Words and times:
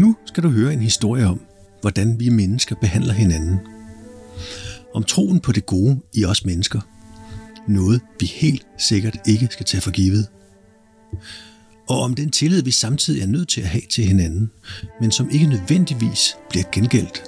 Nu 0.00 0.16
skal 0.26 0.42
du 0.42 0.48
høre 0.48 0.72
en 0.72 0.80
historie 0.80 1.26
om, 1.26 1.40
hvordan 1.80 2.20
vi 2.20 2.28
mennesker 2.28 2.76
behandler 2.80 3.12
hinanden. 3.12 3.58
Om 4.94 5.04
troen 5.04 5.40
på 5.40 5.52
det 5.52 5.66
gode 5.66 6.00
i 6.14 6.24
os 6.24 6.44
mennesker. 6.44 6.80
Noget, 7.68 8.00
vi 8.20 8.26
helt 8.26 8.66
sikkert 8.78 9.16
ikke 9.26 9.48
skal 9.50 9.66
tage 9.66 9.80
for 9.80 9.90
givet. 9.90 10.28
Og 11.88 12.00
om 12.00 12.14
den 12.14 12.30
tillid, 12.30 12.62
vi 12.62 12.70
samtidig 12.70 13.22
er 13.22 13.26
nødt 13.26 13.48
til 13.48 13.60
at 13.60 13.66
have 13.66 13.82
til 13.90 14.04
hinanden, 14.04 14.50
men 15.00 15.10
som 15.10 15.30
ikke 15.30 15.46
nødvendigvis 15.46 16.36
bliver 16.50 16.64
gengældt. 16.72 17.22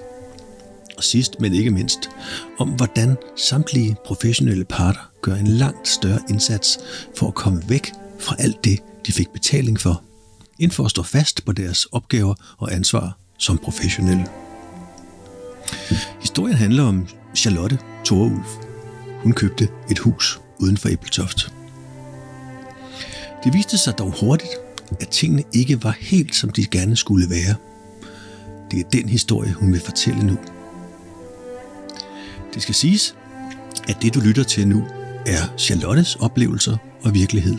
Og 0.96 1.04
sidst, 1.04 1.41
men 1.41 1.54
ikke 1.54 1.70
mindst, 1.70 2.11
om 2.59 2.68
hvordan 2.68 3.16
samtlige 3.36 3.96
professionelle 4.07 4.64
parter 4.64 5.12
gør 5.23 5.34
en 5.34 5.46
langt 5.46 5.89
større 5.89 6.20
indsats 6.30 6.79
for 7.16 7.29
at 7.29 7.34
komme 7.34 7.62
væk 7.68 7.91
fra 8.18 8.36
alt 8.39 8.64
det, 8.64 8.79
de 9.07 9.12
fik 9.12 9.30
betaling 9.30 9.80
for, 9.80 10.02
end 10.63 10.71
for 10.71 10.85
at 10.85 10.91
stå 10.91 11.03
fast 11.03 11.45
på 11.45 11.53
deres 11.53 11.85
opgaver 11.85 12.35
og 12.59 12.73
ansvar 12.73 13.19
som 13.39 13.59
professionelle. 13.59 14.27
Historien 16.20 16.57
handler 16.57 16.83
om 16.83 17.09
Charlotte 17.34 17.79
Thorulf. 18.05 18.48
Hun 19.23 19.33
købte 19.33 19.69
et 19.91 19.98
hus 19.98 20.41
uden 20.61 20.77
for 20.77 20.89
Æbeltoft. 20.89 21.55
Det 23.45 23.53
viste 23.53 23.79
sig 23.79 23.98
dog 23.98 24.15
hurtigt, 24.20 24.53
at 25.01 25.09
tingene 25.09 25.43
ikke 25.53 25.84
var 25.84 25.97
helt, 26.01 26.34
som 26.34 26.51
de 26.51 26.67
gerne 26.67 26.97
skulle 26.97 27.31
være. 27.31 27.55
Det 28.70 28.81
er 28.81 28.91
den 28.92 29.09
historie, 29.09 29.53
hun 29.53 29.73
vil 29.73 29.81
fortælle 29.81 30.27
nu. 30.27 30.39
Det 32.55 32.62
skal 32.62 32.75
siges, 32.75 33.15
at 33.89 33.97
det 34.03 34.15
du 34.15 34.20
lytter 34.20 34.42
til 34.42 34.69
nu, 34.69 34.84
er 35.27 35.56
Charlottes 35.59 36.17
oplevelser 36.17 36.77
og 37.05 37.15
virkelighed. 37.15 37.59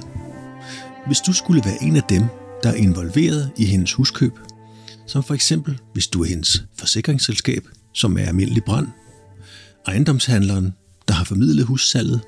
Hvis 1.07 1.19
du 1.19 1.33
skulle 1.33 1.61
være 1.65 1.83
en 1.83 1.95
af 1.95 2.03
dem, 2.03 2.23
der 2.63 2.69
er 2.69 2.73
involveret 2.73 3.51
i 3.57 3.65
hendes 3.65 3.93
huskøb, 3.93 4.33
som 5.07 5.23
for 5.23 5.33
eksempel 5.33 5.79
hvis 5.93 6.07
du 6.07 6.23
er 6.23 6.27
hendes 6.27 6.63
forsikringsselskab, 6.79 7.67
som 7.93 8.17
er 8.17 8.25
almindelig 8.25 8.63
brand, 8.63 8.87
ejendomshandleren, 9.87 10.73
der 11.07 11.13
har 11.13 11.23
formidlet 11.23 11.65
hussalget, 11.65 12.21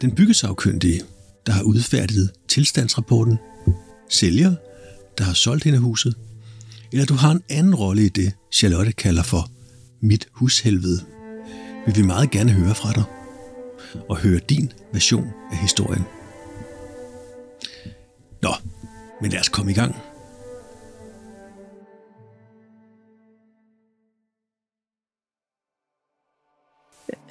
den 0.00 0.14
byggesagkyndige, 0.14 1.02
der 1.46 1.52
har 1.52 1.62
udfærdiget 1.62 2.30
tilstandsrapporten, 2.48 3.38
sælger, 4.10 4.54
der 5.18 5.24
har 5.24 5.32
solgt 5.32 5.64
hende 5.64 5.78
huset, 5.78 6.14
eller 6.92 7.06
du 7.06 7.14
har 7.14 7.30
en 7.30 7.42
anden 7.48 7.74
rolle 7.74 8.04
i 8.04 8.08
det, 8.08 8.32
Charlotte 8.52 8.92
kalder 8.92 9.22
for 9.22 9.50
mit 10.02 10.28
hushelvede, 10.32 11.00
vil 11.86 11.96
vi 11.96 12.02
meget 12.02 12.30
gerne 12.30 12.52
høre 12.52 12.74
fra 12.74 12.92
dig 12.92 13.04
og 14.08 14.16
høre 14.16 14.40
din 14.48 14.72
version 14.92 15.28
af 15.52 15.58
historien. 15.58 16.02
Nå, 18.42 18.54
men 19.20 19.30
lad 19.30 19.40
os 19.40 19.48
komme 19.48 19.70
i 19.70 19.74
gang. 19.74 19.96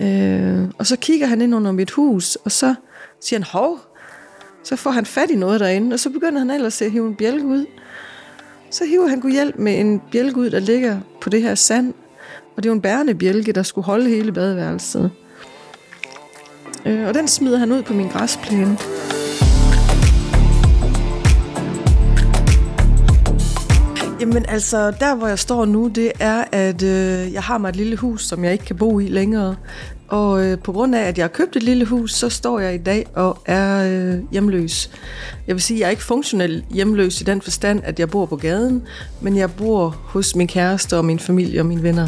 Øh, 0.01 0.69
og 0.77 0.87
så 0.87 0.95
kigger 0.95 1.27
han 1.27 1.41
ind 1.41 1.55
under 1.55 1.71
mit 1.71 1.91
hus, 1.91 2.35
og 2.35 2.51
så 2.51 2.75
siger 3.21 3.39
han, 3.39 3.47
hov, 3.51 3.79
så 4.63 4.75
får 4.75 4.91
han 4.91 5.05
fat 5.05 5.29
i 5.29 5.35
noget 5.35 5.59
derinde, 5.59 5.93
og 5.93 5.99
så 5.99 6.09
begynder 6.09 6.39
han 6.39 6.49
ellers 6.49 6.81
at 6.81 6.91
hive 6.91 7.07
en 7.07 7.15
bjælke 7.15 7.45
ud. 7.45 7.65
Så 8.71 8.85
hiver 8.85 9.07
han 9.07 9.19
god 9.19 9.31
hjælp 9.31 9.55
med 9.55 9.79
en 9.79 10.01
bjælke 10.11 10.37
ud, 10.37 10.49
der 10.49 10.59
ligger 10.59 10.99
på 11.21 11.29
det 11.29 11.41
her 11.41 11.55
sand. 11.55 11.93
Og 12.55 12.63
det 12.63 12.69
er 12.69 12.71
jo 12.71 12.75
en 12.75 12.81
bærende 12.81 13.15
bjælke, 13.15 13.51
der 13.51 13.63
skulle 13.63 13.85
holde 13.85 14.09
hele 14.09 14.31
badeværelset. 14.31 15.11
Øh, 16.85 17.07
og 17.07 17.13
den 17.13 17.27
smider 17.27 17.57
han 17.57 17.71
ud 17.71 17.83
på 17.83 17.93
min 17.93 18.07
græsplæne. 18.07 18.77
Jamen 24.29 24.45
altså, 24.47 24.91
der 24.91 25.15
hvor 25.15 25.27
jeg 25.27 25.39
står 25.39 25.65
nu, 25.65 25.87
det 25.87 26.11
er, 26.19 26.43
at 26.51 26.83
øh, 26.83 27.33
jeg 27.33 27.43
har 27.43 27.57
mig 27.57 27.69
et 27.69 27.75
lille 27.75 27.95
hus, 27.95 28.27
som 28.27 28.43
jeg 28.43 28.53
ikke 28.53 28.65
kan 28.65 28.75
bo 28.75 28.99
i 28.99 29.07
længere. 29.07 29.55
Og 30.07 30.45
øh, 30.45 30.59
på 30.59 30.71
grund 30.71 30.95
af, 30.95 31.01
at 31.01 31.17
jeg 31.17 31.23
har 31.23 31.29
købt 31.29 31.55
et 31.55 31.63
lille 31.63 31.85
hus, 31.85 32.13
så 32.13 32.29
står 32.29 32.59
jeg 32.59 32.75
i 32.75 32.77
dag 32.77 33.05
og 33.13 33.41
er 33.45 33.83
øh, 33.91 34.19
hjemløs. 34.31 34.91
Jeg 35.47 35.55
vil 35.55 35.61
sige, 35.61 35.77
at 35.77 35.79
jeg 35.79 35.85
er 35.85 35.89
ikke 35.89 36.03
funktionelt 36.03 36.65
hjemløs 36.71 37.21
i 37.21 37.23
den 37.23 37.41
forstand, 37.41 37.81
at 37.83 37.99
jeg 37.99 38.09
bor 38.09 38.25
på 38.25 38.35
gaden, 38.35 38.83
men 39.21 39.37
jeg 39.37 39.51
bor 39.51 39.89
hos 40.03 40.35
min 40.35 40.47
kæreste 40.47 40.97
og 40.97 41.05
min 41.05 41.19
familie 41.19 41.59
og 41.59 41.65
mine 41.65 41.83
venner. 41.83 42.07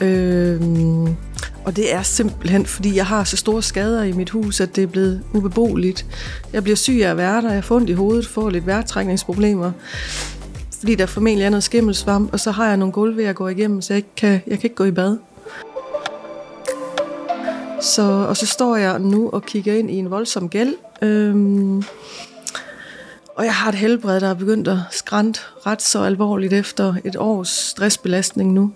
Øh, 0.00 0.60
og 1.68 1.76
det 1.76 1.94
er 1.94 2.02
simpelthen, 2.02 2.66
fordi 2.66 2.96
jeg 2.96 3.06
har 3.06 3.24
så 3.24 3.36
store 3.36 3.62
skader 3.62 4.02
i 4.02 4.12
mit 4.12 4.30
hus, 4.30 4.60
at 4.60 4.76
det 4.76 4.82
er 4.82 4.86
blevet 4.86 5.22
ubeboeligt. 5.34 6.06
Jeg 6.52 6.62
bliver 6.62 6.76
syg 6.76 7.00
af 7.04 7.16
værter, 7.16 7.52
jeg 7.52 7.64
får 7.64 7.76
ondt 7.76 7.90
i 7.90 7.92
hovedet, 7.92 8.26
får 8.26 8.50
lidt 8.50 8.66
værtrækningsproblemer. 8.66 9.72
fordi 10.78 10.94
der 10.94 11.06
formentlig 11.06 11.44
er 11.44 11.50
noget 11.50 11.64
skimmelsvamp, 11.64 12.32
og 12.32 12.40
så 12.40 12.50
har 12.50 12.68
jeg 12.68 12.76
nogle 12.76 12.92
gulve, 12.92 13.22
jeg 13.22 13.34
går 13.34 13.48
igennem, 13.48 13.82
så 13.82 13.92
jeg, 13.92 13.96
ikke 13.96 14.14
kan, 14.16 14.30
jeg 14.30 14.58
kan 14.58 14.62
ikke 14.62 14.76
gå 14.76 14.84
i 14.84 14.90
bad. 14.90 15.18
Så, 17.82 18.02
og 18.02 18.36
så 18.36 18.46
står 18.46 18.76
jeg 18.76 18.98
nu 18.98 19.30
og 19.30 19.42
kigger 19.42 19.74
ind 19.74 19.90
i 19.90 19.94
en 19.96 20.10
voldsom 20.10 20.48
gæld. 20.48 20.74
Øhm, 21.02 21.82
og 23.36 23.44
jeg 23.44 23.54
har 23.54 23.68
et 23.68 23.74
helbred, 23.74 24.20
der 24.20 24.28
er 24.28 24.34
begyndt 24.34 24.68
at 24.68 24.78
skrænte 24.90 25.40
ret 25.66 25.82
så 25.82 26.02
alvorligt 26.02 26.52
efter 26.52 26.94
et 27.04 27.16
års 27.16 27.48
stressbelastning 27.48 28.52
nu. 28.52 28.72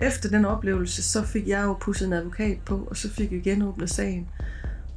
Efter 0.00 0.28
den 0.28 0.44
oplevelse, 0.44 1.02
så 1.02 1.22
fik 1.22 1.48
jeg 1.48 1.64
jo 1.64 1.76
pusset 1.80 2.06
en 2.06 2.12
advokat 2.12 2.58
på, 2.66 2.86
og 2.90 2.96
så 2.96 3.10
fik 3.10 3.30
vi 3.30 3.40
genåbnet 3.40 3.90
sagen. 3.90 4.28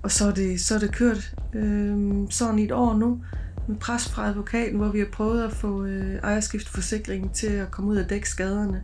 Og 0.03 0.11
så 0.11 0.27
er 0.27 0.31
det, 0.31 0.61
så 0.61 0.75
er 0.75 0.79
det 0.79 0.91
kørt 0.91 1.35
øh, 1.53 2.11
sådan 2.29 2.59
i 2.59 2.63
et 2.63 2.71
år 2.71 2.93
nu, 2.93 3.21
med 3.67 3.75
pres 3.77 4.09
fra 4.09 4.27
advokaten, 4.27 4.77
hvor 4.77 4.87
vi 4.87 4.99
har 4.99 5.07
prøvet 5.11 5.43
at 5.43 5.51
få 5.51 5.83
øh, 5.83 6.15
ejerskiftforsikringen 6.15 7.29
til 7.29 7.47
at 7.47 7.71
komme 7.71 7.91
ud 7.91 7.97
af 7.97 8.05
dække 8.05 8.29
skaderne. 8.29 8.83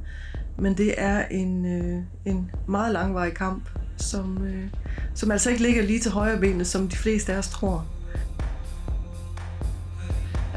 Men 0.59 0.77
det 0.77 0.93
er 0.97 1.25
en, 1.25 1.65
øh, 1.65 2.01
en 2.25 2.51
meget 2.67 2.93
langvarig 2.93 3.33
kamp, 3.33 3.69
som, 3.97 4.45
øh, 4.45 4.67
som 5.13 5.31
altså 5.31 5.49
ikke 5.49 5.61
ligger 5.61 5.83
lige 5.83 5.99
til 5.99 6.11
højre 6.11 6.39
benet, 6.39 6.67
som 6.67 6.87
de 6.87 6.95
fleste 6.95 7.33
af 7.33 7.37
os 7.37 7.49
tror. 7.49 7.85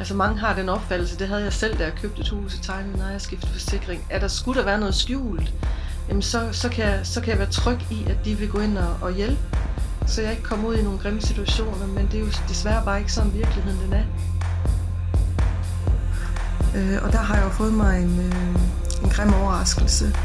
Altså 0.01 0.15
mange 0.15 0.39
har 0.39 0.55
den 0.55 0.69
opfattelse, 0.69 1.19
det 1.19 1.29
havde 1.29 1.43
jeg 1.43 1.53
selv, 1.53 1.79
da 1.79 1.85
jeg 1.85 1.93
købte 1.95 2.21
et 2.21 2.29
hus 2.29 2.55
og 2.55 2.63
tegnede 2.63 3.15
skiftede 3.19 3.53
forsikring, 3.53 4.07
at 4.11 4.21
der 4.21 4.29
skulle 4.29 4.61
der 4.61 4.65
være 4.65 4.79
noget 4.79 4.95
skjult, 4.95 5.53
jamen 6.09 6.23
så, 6.23 6.49
så, 6.53 6.69
kan 6.69 6.85
jeg, 6.85 7.01
så 7.03 7.21
kan 7.21 7.31
jeg 7.31 7.39
være 7.39 7.51
tryg 7.51 7.79
i, 7.91 8.07
at 8.09 8.17
de 8.25 8.35
vil 8.35 8.49
gå 8.49 8.61
ind 8.61 8.79
og, 8.79 8.97
og 9.03 9.13
hjælpe, 9.13 9.43
så 10.07 10.23
jeg 10.23 10.31
ikke 10.31 10.43
kommer 10.43 10.69
ud 10.69 10.77
i 10.77 10.83
nogle 10.83 10.99
grimme 10.99 11.21
situationer, 11.21 11.87
men 11.87 12.07
det 12.07 12.15
er 12.15 12.21
jo 12.21 12.31
desværre 12.49 12.85
bare 12.85 12.99
ikke 12.99 13.13
sådan 13.13 13.35
virkeligheden 13.35 13.79
den 13.81 13.93
er. 13.93 14.05
Øh, 16.77 17.05
og 17.05 17.13
der 17.13 17.19
har 17.19 17.35
jeg 17.35 17.45
jo 17.45 17.51
fået 17.51 17.73
mig 17.73 18.03
en, 18.03 18.21
øh, 18.21 19.05
en 19.05 19.11
grim 19.11 19.35
overraskelse. 19.35 20.17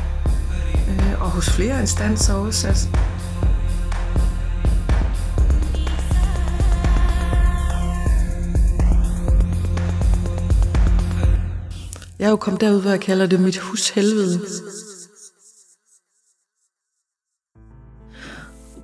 Øh, 0.90 1.22
og 1.22 1.30
hos 1.30 1.50
flere 1.50 1.81
instanser 1.81 2.34
også. 2.34 2.68
Altså, 2.68 2.88
Jeg 12.20 12.26
er 12.26 12.30
jo 12.30 12.36
kommet 12.36 12.62
derud, 12.62 12.81
hvor 12.81 12.90
jeg 12.90 13.00
kalder 13.00 13.26
det 13.26 13.40
mit 13.40 13.58
hushelvede. 13.58 14.40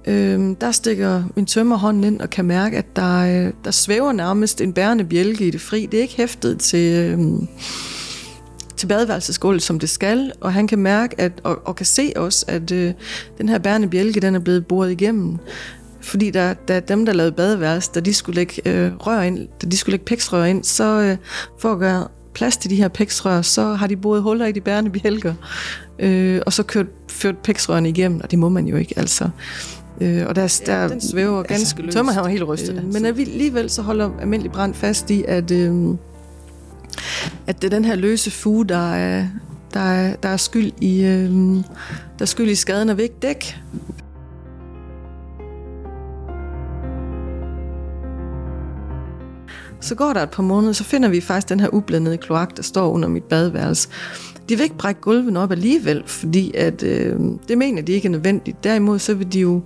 Øhm, 0.07 0.55
der 0.55 0.71
stikker 0.71 1.23
min 1.35 1.45
tømmerhånd 1.45 2.05
ind 2.05 2.21
og 2.21 2.29
kan 2.29 2.45
mærke, 2.45 2.77
at 2.77 2.95
der, 2.95 3.45
øh, 3.47 3.53
der 3.63 3.71
svæver 3.71 4.11
nærmest 4.11 4.61
en 4.61 4.73
bærende 4.73 5.03
bjælke 5.03 5.47
i 5.47 5.51
det 5.51 5.61
fri. 5.61 5.85
Det 5.85 5.97
er 5.97 6.01
ikke 6.01 6.17
hæftet 6.17 6.59
til, 6.59 6.93
øhm, 6.95 7.47
til 8.77 8.87
badeværelsesgulvet, 8.87 9.61
som 9.61 9.79
det 9.79 9.89
skal, 9.89 10.31
og 10.41 10.53
han 10.53 10.67
kan 10.67 10.79
mærke 10.79 11.21
at, 11.21 11.31
og, 11.43 11.61
og 11.65 11.75
kan 11.75 11.85
se 11.85 12.13
også, 12.15 12.45
at 12.47 12.71
øh, 12.71 12.93
den 13.37 13.49
her 13.49 13.57
bærende 13.57 13.87
bjælke 13.89 14.19
den 14.19 14.35
er 14.35 14.39
blevet 14.39 14.67
boret 14.67 14.91
igennem. 14.91 15.37
Fordi 16.01 16.29
der, 16.29 16.53
da 16.53 16.79
dem, 16.79 17.05
der 17.05 17.13
lavede 17.13 17.31
badeværelse, 17.31 17.91
da 17.95 17.99
de 17.99 18.13
skulle 18.13 18.35
lægge 18.35 18.61
øh, 18.65 18.97
rør 18.97 19.21
ind, 19.21 19.47
da 19.61 19.67
de 19.67 19.77
skulle 19.77 19.93
lægge 19.93 20.05
pæksrør 20.05 20.43
ind, 20.43 20.63
så 20.63 20.83
øh, 20.83 21.17
for 21.59 21.71
at 21.71 21.79
gøre 21.79 22.07
plads 22.33 22.57
til 22.57 22.69
de 22.69 22.75
her 22.75 22.87
pæksrør, 22.87 23.41
så 23.41 23.73
har 23.73 23.87
de 23.87 23.97
boet 23.97 24.21
huller 24.21 24.45
i 24.45 24.51
de 24.51 24.61
bærende 24.61 24.89
bjælker, 24.89 25.33
øh, 25.99 26.41
og 26.45 26.53
så 26.53 26.63
kørt, 26.63 26.85
ført 27.09 27.37
pæksrørene 27.37 27.89
igennem, 27.89 28.21
og 28.23 28.31
det 28.31 28.39
må 28.39 28.49
man 28.49 28.67
jo 28.67 28.75
ikke, 28.75 28.93
altså. 28.97 29.29
Øh, 30.01 30.27
og 30.27 30.35
der, 30.35 30.61
der 30.65 30.81
ja, 30.81 30.87
den 30.87 31.01
svæver 31.01 31.39
altså, 31.39 31.53
ganske 31.53 31.81
løst. 31.81 31.97
Tømmer 31.97 32.11
han 32.11 32.23
var 32.23 32.29
helt 32.29 32.47
rystet. 32.47 32.75
Øh, 32.75 32.93
men 32.93 33.05
alligevel 33.05 33.69
så 33.69 33.81
holder 33.81 34.09
almindelig 34.21 34.51
brand 34.51 34.73
fast 34.73 35.09
i, 35.09 35.23
at, 35.27 35.51
øh, 35.51 35.95
at 37.47 37.61
det 37.61 37.63
er 37.73 37.77
den 37.77 37.85
her 37.85 37.95
løse 37.95 38.31
fuge, 38.31 38.65
der 38.65 38.93
er, 38.93 39.27
der 39.73 39.79
er, 39.79 40.15
der 40.15 40.29
er 40.29 40.37
skyld 40.37 40.71
i, 40.81 41.03
øh, 41.03 41.29
der 42.19 42.21
er 42.21 42.25
skyld 42.25 42.49
i 42.49 42.55
skaden 42.55 42.89
af 42.89 42.97
væk 42.97 43.21
dæk. 43.21 43.55
Så 49.81 49.95
går 49.95 50.13
der 50.13 50.23
et 50.23 50.29
par 50.29 50.43
måneder, 50.43 50.73
så 50.73 50.83
finder 50.83 51.09
vi 51.09 51.21
faktisk 51.21 51.49
den 51.49 51.59
her 51.59 51.73
ublandede 51.73 52.17
kloak, 52.17 52.57
der 52.57 52.63
står 52.63 52.91
under 52.91 53.09
mit 53.09 53.23
badeværelse. 53.23 53.89
De 54.49 54.55
vil 54.55 54.63
ikke 54.63 54.77
brække 54.77 55.01
gulven 55.01 55.37
op 55.37 55.51
alligevel, 55.51 56.03
fordi 56.05 56.51
at, 56.55 56.83
øh, 56.83 57.19
det 57.47 57.57
mener 57.57 57.81
de 57.81 57.91
ikke 57.91 58.05
er 58.05 58.11
nødvendigt. 58.11 58.63
Derimod 58.63 58.99
så 58.99 59.13
vil 59.13 59.33
de 59.33 59.39
jo 59.39 59.61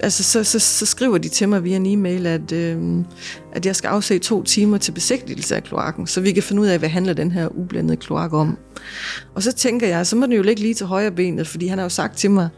altså, 0.00 0.22
så, 0.22 0.44
så, 0.44 0.58
så 0.58 0.86
skriver 0.86 1.18
de 1.18 1.28
til 1.28 1.48
mig 1.48 1.64
via 1.64 1.76
en 1.76 1.86
e-mail, 1.86 2.26
at, 2.26 2.52
øh, 2.52 3.04
at 3.52 3.66
jeg 3.66 3.76
skal 3.76 3.88
afse 3.88 4.18
to 4.18 4.42
timer 4.42 4.78
til 4.78 4.92
besigtigelse 4.92 5.56
af 5.56 5.64
kloakken, 5.64 6.06
så 6.06 6.20
vi 6.20 6.32
kan 6.32 6.42
finde 6.42 6.62
ud 6.62 6.66
af, 6.66 6.78
hvad 6.78 6.88
handler 6.88 7.12
den 7.12 7.32
her 7.32 7.48
ublandede 7.48 7.96
kloak 7.96 8.32
om. 8.32 8.58
Og 9.34 9.42
så 9.42 9.52
tænker 9.52 9.86
jeg, 9.86 10.06
så 10.06 10.16
må 10.16 10.26
den 10.26 10.32
jo 10.32 10.42
ligge 10.42 10.62
lige 10.62 10.74
til 10.74 10.86
højre 10.86 11.10
benet, 11.10 11.48
fordi 11.48 11.66
han 11.66 11.78
har 11.78 11.84
jo 11.84 11.88
sagt 11.88 12.16
til 12.16 12.30
mig 12.30 12.48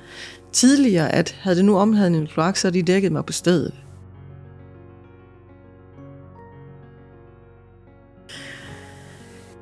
tidligere, 0.52 1.14
at 1.14 1.36
havde 1.40 1.56
det 1.56 1.64
nu 1.64 1.76
omhandlet 1.76 2.20
en 2.20 2.26
kloak, 2.26 2.56
så 2.56 2.68
havde 2.68 2.78
de 2.78 2.92
dækket 2.92 3.12
mig 3.12 3.24
på 3.24 3.32
stedet. 3.32 3.72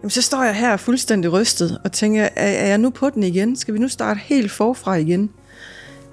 Jamen, 0.03 0.11
så 0.11 0.23
står 0.23 0.45
jeg 0.45 0.55
her 0.55 0.77
fuldstændig 0.77 1.33
rystet 1.33 1.81
og 1.85 1.93
tænker, 1.93 2.23
er, 2.23 2.29
er 2.37 2.67
jeg 2.67 2.79
nu 2.79 2.91
på 2.91 3.11
den 3.11 3.23
igen? 3.23 3.57
Skal 3.57 3.75
vi 3.75 3.79
nu 3.79 3.89
starte 3.89 4.21
helt 4.25 4.51
forfra 4.51 4.95
igen? 4.95 5.31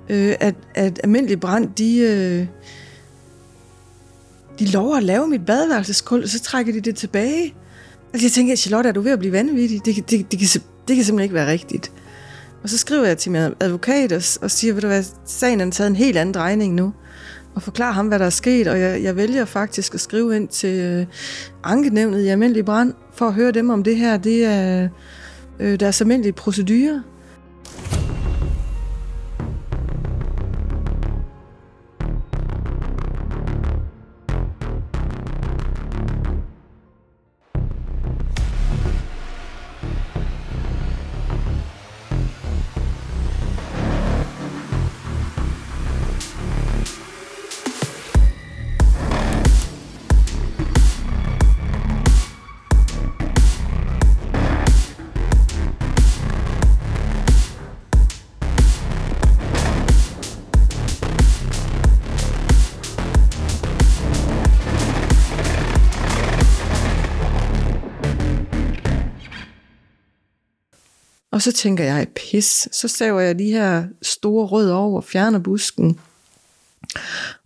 øh, 0.09 0.36
at, 0.39 0.56
at 0.75 1.00
almindelig 1.03 1.39
brand, 1.39 1.69
de, 1.77 1.97
øh, 1.97 2.47
de 4.59 4.65
lover 4.65 4.97
at 4.97 5.03
lave 5.03 5.27
mit 5.27 5.45
badeværelseskul, 5.45 6.24
og 6.24 6.30
så 6.30 6.39
trækker 6.39 6.74
de 6.74 6.81
det 6.81 6.95
tilbage. 6.95 7.53
Altså 8.13 8.25
jeg 8.25 8.31
tænker, 8.31 8.56
Charlotte, 8.56 8.89
er 8.89 8.94
du 8.94 9.01
ved 9.01 9.12
at 9.12 9.19
blive 9.19 9.31
vanvittig? 9.31 9.86
Det, 9.86 9.95
det, 9.95 10.09
det, 10.09 10.31
det, 10.31 10.39
kan, 10.39 10.62
det 10.88 10.95
kan 10.95 11.06
simpelthen 11.06 11.24
ikke 11.24 11.36
være 11.36 11.47
rigtigt. 11.47 11.91
Og 12.63 12.69
så 12.69 12.77
skriver 12.77 13.06
jeg 13.06 13.18
til 13.18 13.31
min 13.31 13.41
advokat 13.59 14.12
og, 14.12 14.21
og 14.41 14.51
siger, 14.51 14.74
ved 14.74 14.81
du 14.81 14.88
hvad, 14.88 15.03
sagen 15.25 15.62
er 15.62 15.71
taget 15.71 15.89
en 15.89 15.95
helt 15.95 16.18
anden 16.18 16.33
drejning 16.33 16.74
nu. 16.74 16.94
Og 17.60 17.64
forklare 17.64 17.94
ham, 17.94 18.08
hvad 18.08 18.20
der 18.20 18.26
er 18.26 18.30
sket, 18.30 18.68
og 18.68 18.80
jeg, 18.80 19.04
jeg 19.04 19.16
vælger 19.16 19.46
faktisk 19.46 19.94
at 19.94 20.00
skrive 20.00 20.36
ind 20.36 20.48
til 20.48 20.80
øh, 20.80 21.06
ankenævnet 21.64 22.22
i 22.22 22.28
almindelig 22.28 22.66
brand, 22.66 22.94
for 23.14 23.28
at 23.28 23.34
høre 23.34 23.52
dem 23.52 23.70
om 23.70 23.84
det 23.84 23.96
her. 23.96 24.18
Det 24.18 24.46
er 24.46 24.90
øh, 25.60 25.80
deres 25.80 26.02
almindelige 26.02 26.34
procedurer. 26.34 27.02
Og 71.39 71.44
så 71.44 71.51
tænker 71.51 71.83
jeg, 71.83 72.07
pis, 72.15 72.69
så 72.71 72.88
saver 72.88 73.19
jeg 73.19 73.39
de 73.39 73.51
her 73.51 73.83
store 74.01 74.45
rød 74.45 74.69
over 74.69 74.97
og 74.97 75.03
fjerner 75.03 75.39
busken. 75.39 76.00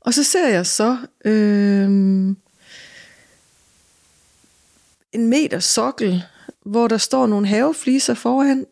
Og 0.02 0.14
så 0.14 0.24
ser 0.24 0.48
jeg 0.48 0.66
så 0.66 0.98
øh, 1.26 1.86
en 5.12 5.28
meter 5.30 5.60
sokkel, 5.60 6.24
hvor 6.66 6.88
der 6.88 6.98
står 6.98 7.28
nogle 7.28 7.48
havefliser 7.48 8.14
foran, 8.14 8.66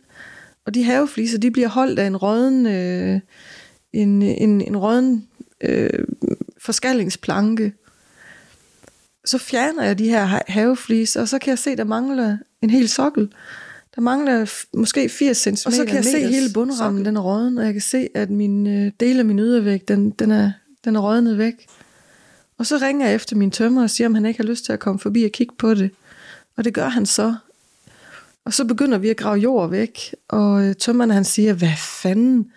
og 0.65 0.73
de 0.73 0.83
havefliser, 0.83 1.37
de 1.37 1.51
bliver 1.51 1.69
holdt 1.69 1.99
af 1.99 2.05
en 2.05 2.17
røden, 2.17 2.65
øh, 2.65 3.19
en, 3.93 4.21
en, 4.21 4.61
en 4.61 4.77
røden 4.77 5.27
øh, 5.61 6.05
forskallingsplanke. 6.57 7.73
Så 9.25 9.37
fjerner 9.37 9.83
jeg 9.83 9.99
de 9.99 10.09
her 10.09 10.41
havefliser, 10.47 11.21
og 11.21 11.27
så 11.27 11.39
kan 11.39 11.49
jeg 11.49 11.59
se, 11.59 11.75
der 11.75 11.83
mangler 11.83 12.37
en 12.61 12.69
hel 12.69 12.89
sokkel. 12.89 13.33
Der 13.95 14.01
mangler 14.01 14.65
måske 14.73 15.09
80 15.09 15.37
cm. 15.37 15.49
Og 15.65 15.73
så 15.73 15.85
kan 15.85 15.95
jeg 15.95 16.05
se 16.05 16.27
hele 16.27 16.49
bundrammen, 16.53 17.05
den 17.05 17.17
er 17.17 17.21
råden, 17.21 17.57
og 17.57 17.65
jeg 17.65 17.73
kan 17.73 17.81
se, 17.81 18.09
at 18.15 18.29
min 18.29 18.67
øh, 18.67 18.91
del 18.99 19.19
af 19.19 19.25
min 19.25 19.39
ydervæg, 19.39 19.87
den, 19.87 20.09
den, 20.09 20.31
er, 20.31 20.51
den 20.85 20.95
er 20.95 20.99
rådnet 20.99 21.37
væk. 21.37 21.67
Og 22.57 22.65
så 22.65 22.77
ringer 22.77 23.05
jeg 23.05 23.15
efter 23.15 23.35
min 23.35 23.51
tømmer 23.51 23.83
og 23.83 23.89
siger, 23.89 24.07
om 24.07 24.15
han 24.15 24.25
ikke 24.25 24.39
har 24.39 24.47
lyst 24.47 24.65
til 24.65 24.73
at 24.73 24.79
komme 24.79 24.99
forbi 24.99 25.23
og 25.23 25.31
kigge 25.31 25.55
på 25.57 25.73
det. 25.73 25.91
Og 26.57 26.63
det 26.63 26.73
gør 26.73 26.89
han 26.89 27.05
så. 27.05 27.35
Og 28.45 28.53
så 28.53 28.65
begynder 28.65 28.97
vi 28.97 29.09
at 29.09 29.17
grave 29.17 29.37
jord 29.37 29.69
væk, 29.69 30.15
og 30.27 30.63
øh, 30.63 30.75
tømmeren 30.75 31.11
han 31.11 31.23
siger, 31.23 31.53
hvad 31.53 31.77
fanden? 31.77 32.51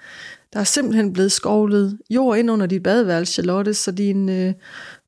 Der 0.52 0.60
er 0.60 0.64
simpelthen 0.64 1.12
blevet 1.12 1.32
skovlet 1.32 1.98
jord 2.10 2.38
ind 2.38 2.50
under 2.50 2.66
dit 2.66 2.82
badeværelse, 2.82 3.32
Charlotte, 3.32 3.74
så 3.74 3.90
din 3.90 4.28
øh, 4.28 4.52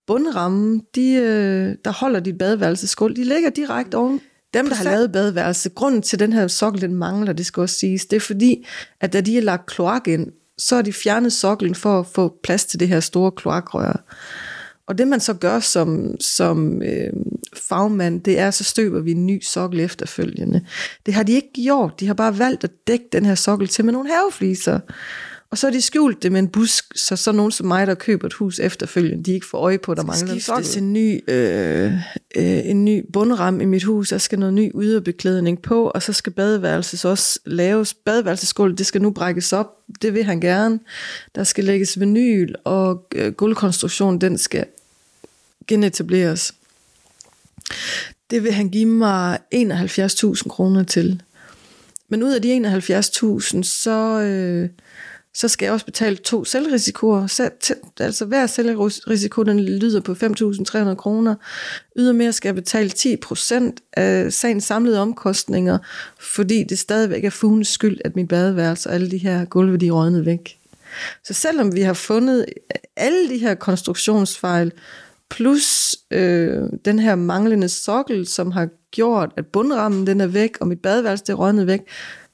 bundramme, 0.07 0.81
de, 0.95 1.13
øh, 1.13 1.77
der 1.85 1.91
holder 1.91 2.21
dit 2.21 2.39
badeværelsesgulv, 2.39 3.17
de 3.17 3.25
ligger 3.25 3.51
direkte 3.51 3.95
oven 3.95 4.21
dem, 4.55 4.69
der 4.69 4.75
har 4.75 4.85
lavet 4.85 5.13
badeværelse, 5.13 5.71
grunden 5.71 6.03
til 6.03 6.19
den 6.19 6.33
her 6.33 6.49
sokkel, 6.49 6.81
den 6.81 6.95
mangler, 6.95 7.33
det 7.33 7.47
skal 7.47 7.61
også 7.61 7.79
siges, 7.79 8.07
det 8.07 8.17
er 8.17 8.21
fordi, 8.21 8.67
at 9.01 9.13
da 9.13 9.21
de 9.21 9.35
har 9.35 9.43
lagt 9.43 9.67
kloak 9.67 10.09
ind, 10.09 10.33
så 10.59 10.75
har 10.75 10.83
de 10.83 10.93
fjernet 10.93 11.33
soklen 11.33 11.75
for 11.75 12.01
at 12.01 12.07
få 12.07 12.39
plads 12.43 12.65
til 12.65 12.81
det 12.81 12.89
her 12.89 13.01
store 13.01 13.33
kloakrør. 13.33 14.05
Og 14.87 14.99
det 14.99 15.09
man 15.09 15.21
så 15.21 15.35
gør 15.35 15.61
som, 15.61 16.21
som 16.21 16.83
øh, 16.83 17.13
fagmand, 17.69 18.21
det 18.21 18.39
er, 18.39 18.51
så 18.51 18.65
støber 18.65 19.01
vi 19.01 19.11
en 19.11 19.27
ny 19.27 19.43
sokkel 19.43 19.81
efterfølgende. 19.81 20.65
Det 21.07 21.15
har 21.15 21.23
de 21.23 21.33
ikke 21.33 21.53
gjort. 21.65 22.01
De 22.01 22.07
har 22.07 22.15
bare 22.15 22.39
valgt 22.39 22.65
at 22.65 22.71
dække 22.87 23.05
den 23.13 23.25
her 23.25 23.35
sokkel 23.35 23.69
til 23.69 23.85
med 23.85 23.93
nogle 23.93 24.11
havefliser. 24.11 24.81
Og 25.51 25.59
så 25.59 25.67
har 25.67 25.73
de 25.73 25.83
skjult 25.83 26.23
det 26.23 26.33
med 26.33 26.41
en 26.41 26.49
busk, 26.49 26.85
så 26.99 27.17
så 27.17 27.33
nogen 27.33 27.53
som 27.53 27.67
mig, 27.67 27.87
der 27.87 27.95
køber 27.95 28.27
et 28.27 28.33
hus 28.33 28.59
efterfølgende, 28.59 29.25
de 29.25 29.33
ikke 29.33 29.47
får 29.47 29.59
øje 29.59 29.79
på, 29.79 29.95
der 29.95 30.03
mangler 30.03 30.35
en 30.35 30.41
sokkel. 30.41 30.79
en 30.79 30.93
ny, 30.93 31.31
øh, 31.31 31.93
øh, 32.37 32.67
en 32.67 32.85
ny 32.85 33.05
bundram 33.13 33.61
i 33.61 33.65
mit 33.65 33.85
hus, 33.85 34.09
der 34.09 34.19
skal 34.19 34.39
noget 34.39 34.55
ny 34.55 34.71
yderbeklædning 34.75 35.63
på, 35.63 35.87
og 35.89 36.03
så 36.03 36.13
skal 36.13 36.33
badeværelses 36.33 37.05
også 37.05 37.39
laves. 37.45 37.95
Badeværelsesgulv, 37.95 38.77
det 38.77 38.87
skal 38.87 39.03
nu 39.03 39.11
brækkes 39.11 39.53
op, 39.53 39.77
det 40.03 40.15
vil 40.15 40.25
han 40.25 40.41
gerne. 40.41 40.81
Der 41.35 41.45
skal 41.45 41.65
lægges 41.65 42.01
vinyl, 42.01 42.55
og 42.65 43.07
øh, 43.15 43.33
gulvkonstruktionen, 43.33 44.21
den 44.21 44.39
skal 44.39 44.67
genetableres. 45.67 46.55
Det 48.31 48.43
vil 48.43 48.53
han 48.53 48.69
give 48.69 48.87
mig 48.87 49.39
71.000 49.55 50.49
kroner 50.49 50.83
til. 50.83 51.23
Men 52.09 52.23
ud 52.23 52.33
af 52.33 52.43
de 52.43 52.79
71.000, 52.79 53.63
så... 53.63 54.21
Øh, 54.21 54.69
så 55.37 55.49
skal 55.49 55.67
jeg 55.67 55.73
også 55.73 55.87
betale 55.87 56.17
to 56.17 56.45
selvrisikoer. 56.45 57.51
Altså 58.01 58.25
hver 58.25 58.47
selvrisiko, 58.47 59.43
den 59.43 59.61
lyder 59.61 60.01
på 60.01 60.13
5.300 60.13 60.95
kroner. 60.95 61.35
Ydermere 61.97 62.33
skal 62.33 62.49
jeg 62.49 62.55
betale 62.55 62.91
10% 62.91 63.93
af 63.93 64.33
sagens 64.33 64.65
samlede 64.65 65.01
omkostninger, 65.01 65.79
fordi 66.21 66.65
det 66.65 66.79
stadigvæk 66.79 67.25
er 67.25 67.31
fugens 67.31 67.69
skyld, 67.69 67.99
at 68.05 68.17
mit 68.17 68.29
badeværelse 68.29 68.89
og 68.89 68.95
alle 68.95 69.11
de 69.11 69.19
her 69.19 69.45
gulve, 69.45 69.77
de 69.77 69.87
er 69.87 69.93
rødnet 69.93 70.27
væk. 70.27 70.59
Så 71.25 71.35
selvom 71.35 71.75
vi 71.75 71.81
har 71.81 71.95
fundet 71.95 72.47
alle 72.97 73.29
de 73.29 73.39
her 73.39 73.55
konstruktionsfejl, 73.55 74.73
plus 75.31 75.97
øh, 76.11 76.63
den 76.85 76.99
her 76.99 77.15
manglende 77.15 77.69
sokkel, 77.69 78.27
som 78.27 78.51
har 78.51 78.69
gjort, 78.91 79.33
at 79.37 79.47
bundrammen 79.47 80.07
den 80.07 80.21
er 80.21 80.27
væk, 80.27 80.57
og 80.61 80.69
mit 80.69 80.83
badeværelse 80.83 81.25
det 81.25 81.33
er 81.33 81.37
rødnet 81.37 81.67
væk, 81.67 81.81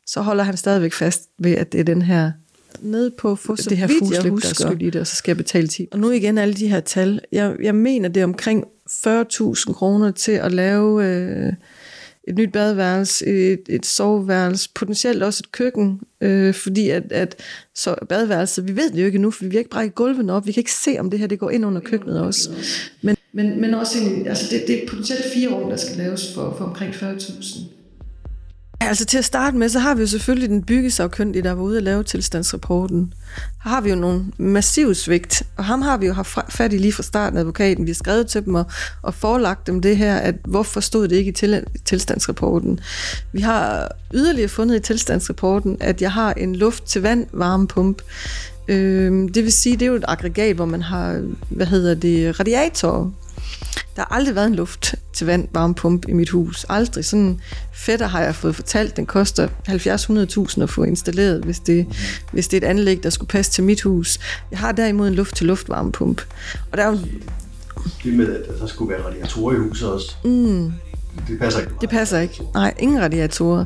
så 0.06 0.20
holder 0.20 0.44
han 0.44 0.56
stadigvæk 0.56 0.92
fast 0.92 1.28
ved, 1.38 1.52
at 1.52 1.72
det 1.72 1.80
er 1.80 1.84
den 1.84 2.02
her 2.02 2.32
ned 2.80 3.10
på 3.10 3.36
få 3.36 3.56
så 3.56 3.70
det 3.70 3.78
her 3.78 3.86
der 3.86 3.94
er 4.30 4.54
skyld 4.54 4.82
i 4.82 4.90
det, 4.90 5.00
og 5.00 5.06
så 5.06 5.16
skal 5.16 5.30
jeg 5.30 5.36
betale 5.36 5.68
10. 5.68 5.88
Og 5.92 5.98
nu 5.98 6.10
igen 6.10 6.38
alle 6.38 6.54
de 6.54 6.68
her 6.68 6.80
tal. 6.80 7.20
Jeg, 7.32 7.56
jeg 7.62 7.74
mener, 7.74 8.08
det 8.08 8.20
er 8.20 8.24
omkring 8.24 8.64
40.000 8.90 9.72
kroner 9.72 10.10
til 10.10 10.32
at 10.32 10.52
lave 10.52 11.06
øh, 11.06 11.52
et 12.28 12.34
nyt 12.38 12.52
badeværelse, 12.52 13.26
et, 13.26 13.62
et 13.68 13.86
soveværelse, 13.86 14.70
potentielt 14.74 15.22
også 15.22 15.42
et 15.46 15.52
køkken, 15.52 16.00
øh, 16.20 16.54
fordi 16.54 16.88
at, 16.88 17.12
at 17.12 17.36
så 17.74 17.94
badeværelset, 18.08 18.68
vi 18.68 18.76
ved 18.76 18.90
det 18.90 19.00
jo 19.00 19.06
ikke 19.06 19.18
nu, 19.18 19.30
for 19.30 19.44
vi 19.44 19.50
har 19.50 19.58
ikke 19.58 19.70
brækket 19.70 19.94
gulvene 19.94 20.32
op, 20.32 20.46
vi 20.46 20.52
kan 20.52 20.60
ikke 20.60 20.72
se, 20.72 20.96
om 20.98 21.10
det 21.10 21.18
her 21.20 21.26
det 21.26 21.38
går 21.38 21.50
ind 21.50 21.66
under 21.66 21.80
køkkenet 21.80 22.20
også. 22.20 22.50
Men, 23.02 23.16
men, 23.32 23.60
men 23.60 23.74
også 23.74 23.98
altså 24.26 24.46
det, 24.50 24.64
det 24.66 24.82
er 24.82 24.88
potentielt 24.88 25.24
fire 25.34 25.48
rum, 25.48 25.70
der 25.70 25.76
skal 25.76 25.96
laves 25.96 26.34
for, 26.34 26.54
for 26.58 26.64
omkring 26.64 26.94
40.000. 26.94 27.81
Altså 28.88 29.04
til 29.04 29.18
at 29.18 29.24
starte 29.24 29.56
med, 29.56 29.68
så 29.68 29.78
har 29.78 29.94
vi 29.94 30.00
jo 30.00 30.06
selvfølgelig 30.06 30.48
den 30.48 30.62
byggesagkyndige, 30.62 31.42
der 31.42 31.52
var 31.52 31.62
ude 31.62 31.76
og 31.76 31.82
lave 31.82 32.02
tilstandsrapporten. 32.02 33.14
Her 33.64 33.70
har 33.70 33.80
vi 33.80 33.90
jo 33.90 33.96
nogle 33.96 34.24
massiv 34.38 34.94
svigt, 34.94 35.42
og 35.56 35.64
ham 35.64 35.82
har 35.82 35.96
vi 35.96 36.06
jo 36.06 36.12
haft 36.12 36.38
fat 36.48 36.72
i 36.72 36.78
lige 36.78 36.92
fra 36.92 37.02
starten, 37.02 37.38
advokaten. 37.38 37.86
Vi 37.86 37.90
har 37.90 37.94
skrevet 37.94 38.26
til 38.26 38.44
dem 38.44 38.54
og, 38.54 38.64
og 39.02 39.14
forelagt 39.14 39.66
dem 39.66 39.80
det 39.80 39.96
her, 39.96 40.16
at 40.16 40.34
hvorfor 40.44 40.80
stod 40.80 41.08
det 41.08 41.16
ikke 41.16 41.28
i 41.28 41.32
til, 41.32 41.64
tilstandsrapporten. 41.84 42.80
Vi 43.32 43.40
har 43.40 43.88
yderligere 44.14 44.48
fundet 44.48 44.76
i 44.76 44.80
tilstandsrapporten, 44.80 45.76
at 45.80 46.02
jeg 46.02 46.12
har 46.12 46.32
en 46.32 46.56
luft 46.56 46.84
til 46.84 47.02
vand 47.02 47.26
varmepump. 47.32 48.02
Øh, 48.68 49.28
det 49.34 49.44
vil 49.44 49.52
sige, 49.52 49.76
det 49.76 49.82
er 49.82 49.86
jo 49.86 49.94
et 49.94 50.04
aggregat, 50.08 50.56
hvor 50.56 50.64
man 50.66 50.82
har, 50.82 51.22
hvad 51.48 51.66
hedder 51.66 51.94
det, 51.94 52.40
radiatorer 52.40 53.10
der 53.96 54.02
har 54.02 54.16
aldrig 54.16 54.34
været 54.34 54.46
en 54.46 54.54
luft 54.54 54.94
til 55.12 55.26
vand 55.26 55.48
varmepumpe 55.52 56.10
i 56.10 56.12
mit 56.12 56.30
hus. 56.30 56.66
Aldrig. 56.68 57.04
Sådan 57.04 57.40
fætter 57.72 58.06
har 58.06 58.22
jeg 58.22 58.34
fået 58.34 58.56
fortalt, 58.56 58.96
den 58.96 59.06
koster 59.06 59.48
70-100.000 59.68 60.62
at 60.62 60.70
få 60.70 60.84
installeret, 60.84 61.44
hvis 61.44 61.58
det, 61.60 61.86
hvis 62.32 62.48
det 62.48 62.62
er 62.62 62.66
et 62.66 62.70
anlæg, 62.70 63.02
der 63.02 63.10
skulle 63.10 63.28
passe 63.28 63.52
til 63.52 63.64
mit 63.64 63.82
hus. 63.82 64.18
Jeg 64.50 64.58
har 64.58 64.72
derimod 64.72 65.08
en 65.08 65.14
luft 65.14 65.36
til 65.36 65.46
luft 65.46 65.68
varmepumpe. 65.68 66.22
Og 66.72 66.78
der 66.78 66.84
er 66.84 66.88
jo 66.88 66.98
Det 68.04 68.12
med, 68.14 68.36
at 68.36 68.60
der 68.60 68.66
skulle 68.66 68.94
være 68.94 69.04
radiatorer 69.06 69.54
i 69.54 69.58
huset 69.58 69.92
også. 69.92 70.16
Mm. 70.24 70.72
Det 71.28 71.38
passer 71.38 71.60
ikke. 71.60 71.72
Det 71.80 71.88
passer 71.90 72.18
ikke. 72.18 72.42
Nej, 72.54 72.74
ingen 72.78 73.02
radiatorer. 73.02 73.64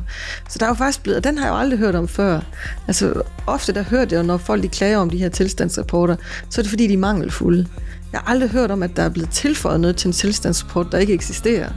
Så 0.49 0.59
der 0.59 0.65
er 0.65 0.69
jo 0.69 0.75
faktisk 0.75 1.03
blevet, 1.03 1.17
og 1.17 1.23
den 1.23 1.37
har 1.37 1.45
jeg 1.45 1.51
jo 1.51 1.57
aldrig 1.57 1.79
hørt 1.79 1.95
om 1.95 2.07
før. 2.07 2.39
Altså, 2.87 3.21
ofte 3.47 3.73
der 3.73 3.83
hørte 3.83 4.15
jeg 4.15 4.21
jo, 4.21 4.27
når 4.27 4.37
folk 4.37 4.63
de 4.63 4.67
klager 4.67 4.97
om 4.97 5.09
de 5.09 5.17
her 5.17 5.29
tilstandsrapporter, 5.29 6.15
så 6.49 6.61
er 6.61 6.63
det 6.63 6.69
fordi, 6.69 6.87
de 6.87 6.93
er 6.93 6.97
mangelfulde. 6.97 7.67
Jeg 8.11 8.19
har 8.19 8.31
aldrig 8.31 8.49
hørt 8.49 8.71
om, 8.71 8.83
at 8.83 8.95
der 8.95 9.03
er 9.03 9.09
blevet 9.09 9.29
tilføjet 9.29 9.79
noget 9.79 9.95
til 9.95 10.07
en 10.07 10.13
tilstandsrapport, 10.13 10.87
der 10.91 10.97
ikke 10.97 11.13
eksisterer. 11.13 11.69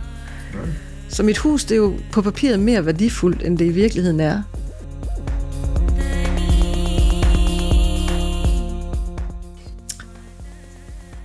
Så 1.08 1.22
mit 1.22 1.38
hus, 1.38 1.64
det 1.64 1.74
er 1.74 1.76
jo 1.76 1.94
på 2.12 2.22
papiret 2.22 2.60
mere 2.60 2.86
værdifuldt, 2.86 3.42
end 3.42 3.58
det 3.58 3.64
i 3.64 3.68
virkeligheden 3.68 4.20
er. 4.20 4.42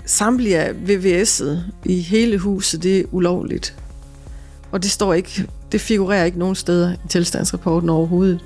Samtlige 0.05 0.69
VVS'et 0.69 1.57
i 1.85 2.01
hele 2.01 2.37
huset, 2.37 2.83
det 2.83 2.99
er 2.99 3.03
ulovligt. 3.11 3.75
Og 4.75 4.83
det 4.83 4.91
står 4.91 5.13
ikke, 5.13 5.47
det 5.71 5.81
figurerer 5.81 6.25
ikke 6.25 6.39
nogen 6.39 6.55
steder 6.55 6.93
i 6.93 7.07
tilstandsrapporten 7.09 7.89
overhovedet. 7.89 8.39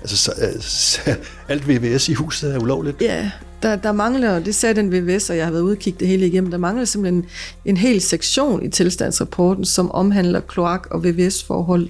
Altså, 0.00 0.16
så, 0.16 0.32
så, 0.60 1.16
alt 1.48 1.68
VVS 1.68 2.08
i 2.08 2.12
huset 2.12 2.54
er 2.54 2.58
ulovligt? 2.58 3.00
Ja, 3.00 3.30
der, 3.62 3.76
der 3.76 3.92
mangler, 3.92 4.38
det 4.38 4.54
sagde 4.54 4.74
den 4.74 4.92
VVS, 4.92 5.30
og 5.30 5.36
jeg 5.36 5.44
har 5.44 5.50
været 5.52 5.62
ude 5.62 5.72
og 5.72 5.78
kigge 5.78 6.00
det 6.00 6.08
hele 6.08 6.26
igennem, 6.26 6.50
der 6.50 6.58
mangler 6.58 6.84
simpelthen 6.84 7.24
en 7.64 7.76
hel 7.76 8.00
sektion 8.00 8.62
i 8.62 8.68
tilstandsrapporten, 8.68 9.64
som 9.64 9.90
omhandler 9.90 10.40
kloak- 10.40 10.86
og 10.90 11.04
VVS-forhold. 11.04 11.88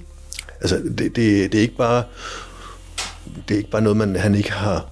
Altså, 0.61 0.77
det, 0.77 0.99
det, 0.99 1.15
det, 1.51 1.55
er 1.55 1.61
ikke 1.61 1.77
bare, 1.77 2.03
det 3.47 3.53
er 3.53 3.57
ikke 3.57 3.71
bare 3.71 3.81
noget, 3.81 3.97
man, 3.97 4.15
han 4.15 4.35
ikke 4.35 4.51
har 4.51 4.87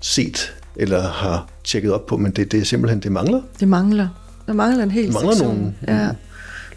set 0.00 0.54
eller 0.76 1.02
har 1.02 1.48
tjekket 1.64 1.92
op 1.92 2.06
på, 2.06 2.16
men 2.16 2.32
det, 2.32 2.52
det 2.52 2.60
er 2.60 2.64
simpelthen, 2.64 3.00
det 3.00 3.12
mangler? 3.12 3.40
Det 3.60 3.68
mangler. 3.68 4.08
Der 4.46 4.52
mangler 4.52 4.84
en 4.84 4.90
hel 4.90 5.04
det 5.04 5.12
mangler 5.12 5.32
sektion. 5.32 5.56
Nogle, 5.56 5.74
ja, 5.88 6.08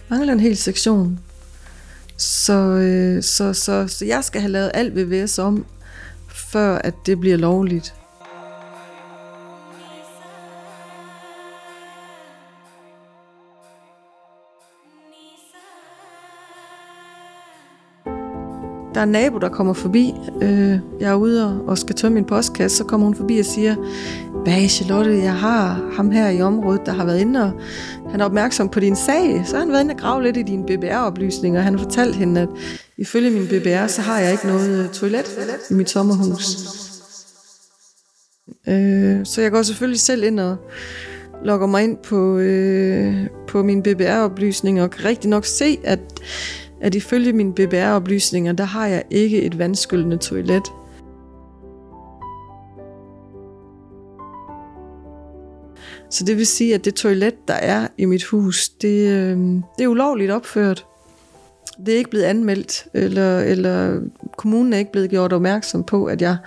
mangler 0.10 0.34
en 0.34 0.40
hel 0.40 0.58
sektion. 0.58 1.20
Så, 2.22 2.54
øh, 2.54 3.24
så, 3.24 3.54
så, 3.54 3.88
så 3.88 4.06
jeg 4.06 4.24
skal 4.24 4.42
have 4.42 4.52
lavet 4.52 4.72
alt 4.74 4.96
VVS 4.96 5.40
om, 5.40 5.66
før 6.28 6.78
at 6.78 6.94
det 7.06 7.20
bliver 7.20 7.38
lovligt. 7.38 7.94
Der 18.94 19.00
er 19.00 19.04
en 19.04 19.12
nabo, 19.12 19.38
der 19.38 19.50
kommer 19.50 19.74
forbi. 19.74 20.14
Øh, 20.42 20.80
jeg 21.00 21.12
er 21.12 21.16
ude 21.16 21.62
og 21.68 21.78
skal 21.78 21.96
tømme 21.96 22.14
min 22.14 22.26
postkasse, 22.26 22.78
så 22.78 22.84
kommer 22.84 23.08
hun 23.08 23.16
forbi 23.16 23.40
og 23.40 23.46
siger, 23.46 23.76
hvad 24.44 24.70
Charlotte, 24.70 25.18
jeg 25.18 25.36
har 25.36 25.92
ham 25.96 26.12
her 26.12 26.30
i 26.30 26.42
området, 26.42 26.82
der 26.86 26.92
har 26.92 27.06
været 27.06 27.20
inde, 27.20 27.44
og 27.44 27.52
han 28.12 28.22
er 28.22 28.26
opmærksom 28.26 28.70
på 28.70 28.80
din 28.80 28.96
sag. 28.96 29.44
Så 29.46 29.56
har 29.56 29.60
han 29.60 29.72
været 29.72 29.84
inde 29.84 29.94
og 29.94 30.00
grave 30.00 30.24
lidt 30.24 30.38
i 30.38 30.42
dine 30.42 30.66
BBR-oplysninger. 30.66 31.62
Han 31.62 31.78
har 31.78 31.84
fortalt 31.84 32.16
hende, 32.16 32.42
at 32.42 32.50
ifølge 32.98 33.30
min 33.30 33.48
BBR, 33.48 33.88
så 33.88 34.02
har 34.02 34.20
jeg 34.20 34.32
ikke 34.32 34.48
noget 34.48 34.84
øh, 34.84 34.90
toilet 34.90 35.26
i 35.70 35.74
mit 35.74 35.90
sommerhus. 35.90 36.58
Øh, 38.68 39.26
så 39.26 39.42
jeg 39.42 39.52
går 39.52 39.62
selvfølgelig 39.62 40.00
selv 40.00 40.24
ind 40.24 40.40
og 40.40 40.58
logger 41.46 41.68
mig 41.68 41.84
ind 41.84 41.98
på, 41.98 42.38
øh, 42.38 43.28
på 43.48 43.64
mine 43.64 43.84
BBR-oplysninger, 43.84 44.84
og 44.84 44.92
kan 44.92 45.06
rigtig 45.06 45.30
nok 45.30 45.46
se, 45.46 45.80
at, 45.84 46.00
at 46.82 46.96
ifølge 46.96 47.34
mine 47.34 47.54
BBR-oplysninger, 47.54 48.52
der 48.52 48.64
har 48.64 48.88
jeg 48.88 49.04
ikke 49.10 49.42
et 49.42 49.60
vandskyldende 49.60 50.18
toilet. 50.18 50.64
Så 56.12 56.24
det 56.24 56.38
vil 56.38 56.48
sige, 56.48 56.76
at 56.76 56.86
det 56.86 56.96
toilet, 56.96 57.48
der 57.48 57.54
er 57.54 57.88
i 57.98 58.06
mit 58.06 58.24
hus, 58.24 58.70
det, 58.70 59.08
øh, 59.08 59.38
det 59.78 59.84
er 59.84 59.88
ulovligt 59.88 60.32
opført. 60.32 60.86
Det 61.86 61.94
er 61.94 61.98
ikke 61.98 62.10
blevet 62.10 62.26
anmeldt, 62.26 62.88
eller, 62.94 63.40
eller 63.40 64.02
kommunen 64.38 64.74
er 64.74 64.78
ikke 64.78 64.92
blevet 64.92 65.10
gjort 65.10 65.34
opmærksom 65.34 65.84
på, 65.84 66.06
at 66.06 66.22
jeg 66.22 66.38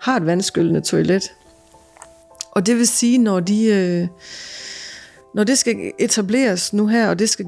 har 0.00 0.16
et 0.16 0.26
vandskyldende 0.26 0.80
toilet. 0.80 1.32
Og 2.50 2.66
det 2.66 2.76
vil 2.76 2.88
sige, 2.88 3.18
når 3.18 3.40
de... 3.40 3.66
Øh, 3.66 4.08
når 5.34 5.44
det 5.44 5.58
skal 5.58 5.92
etableres 5.98 6.72
nu 6.72 6.86
her, 6.86 7.08
og 7.08 7.18
det 7.18 7.28
skal 7.28 7.46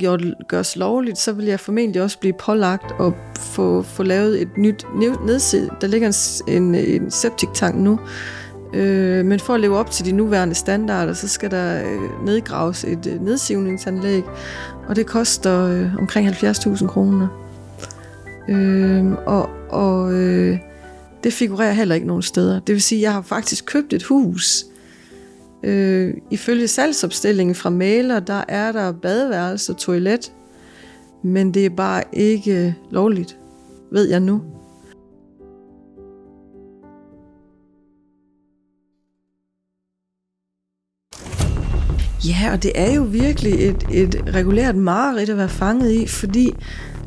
gøres 0.49 0.77
lovligt, 0.77 1.19
så 1.19 1.33
vil 1.33 1.47
jeg 1.47 1.61
formentlig 1.61 2.03
også 2.03 2.19
blive 2.19 2.33
pålagt 2.33 3.01
at 3.01 3.13
få, 3.39 3.83
få 3.83 4.03
lavet 4.03 4.43
et 4.43 4.49
nyt 4.57 4.87
nedsid. 5.27 5.69
Der 5.81 5.87
ligger 5.87 6.09
en, 6.47 6.63
en, 6.63 6.75
en 6.75 7.11
septiktank 7.11 7.77
nu, 7.77 8.01
øh, 8.75 9.25
men 9.25 9.41
for 9.41 9.55
at 9.55 9.61
leve 9.61 9.77
op 9.77 9.91
til 9.91 10.05
de 10.05 10.13
nuværende 10.13 10.55
standarder, 10.55 11.13
så 11.13 11.29
skal 11.29 11.51
der 11.51 11.83
øh, 11.83 12.27
nedgraves 12.27 12.85
et 12.85 13.07
øh, 13.07 13.25
nedsivningsanlæg, 13.25 14.23
og 14.89 14.97
det 14.97 15.07
koster 15.07 15.65
øh, 15.65 15.97
omkring 15.97 16.29
70.000 16.29 16.87
kroner. 16.87 17.29
Øh, 18.49 19.13
og 19.27 19.49
og 19.69 20.13
øh, 20.13 20.59
det 21.25 21.33
figurerer 21.33 21.73
heller 21.73 21.95
ikke 21.95 22.07
nogen 22.07 22.23
steder. 22.23 22.61
Det 22.61 22.73
vil 22.73 22.83
sige, 22.83 22.99
at 22.99 23.03
jeg 23.03 23.13
har 23.13 23.23
faktisk 23.23 23.67
købt 23.67 23.93
et 23.93 24.03
hus, 24.03 24.65
Øh, 25.63 26.15
ifølge 26.31 26.69
salgsopstillingen 26.69 27.55
fra 27.55 27.71
maler, 27.71 28.21
der 28.21 28.45
er 28.49 28.73
der 28.73 28.93
badeværelse 28.93 29.73
og 29.73 29.79
toilet, 29.79 30.33
men 31.23 31.55
det 31.55 31.67
er 31.67 31.71
bare 31.71 32.03
ikke 32.13 32.67
øh, 32.67 32.73
lovligt, 32.91 33.39
ved 33.93 34.09
jeg 34.09 34.21
nu. 34.21 34.43
Ja, 42.25 42.53
og 42.53 42.63
det 42.63 42.73
er 42.75 42.93
jo 42.93 43.03
virkelig 43.03 43.69
et, 43.69 43.87
et 43.91 44.23
regulært 44.35 44.77
mareridt 44.77 45.31
at 45.31 45.37
være 45.37 45.49
fanget 45.49 45.93
i, 45.93 46.07
fordi 46.07 46.55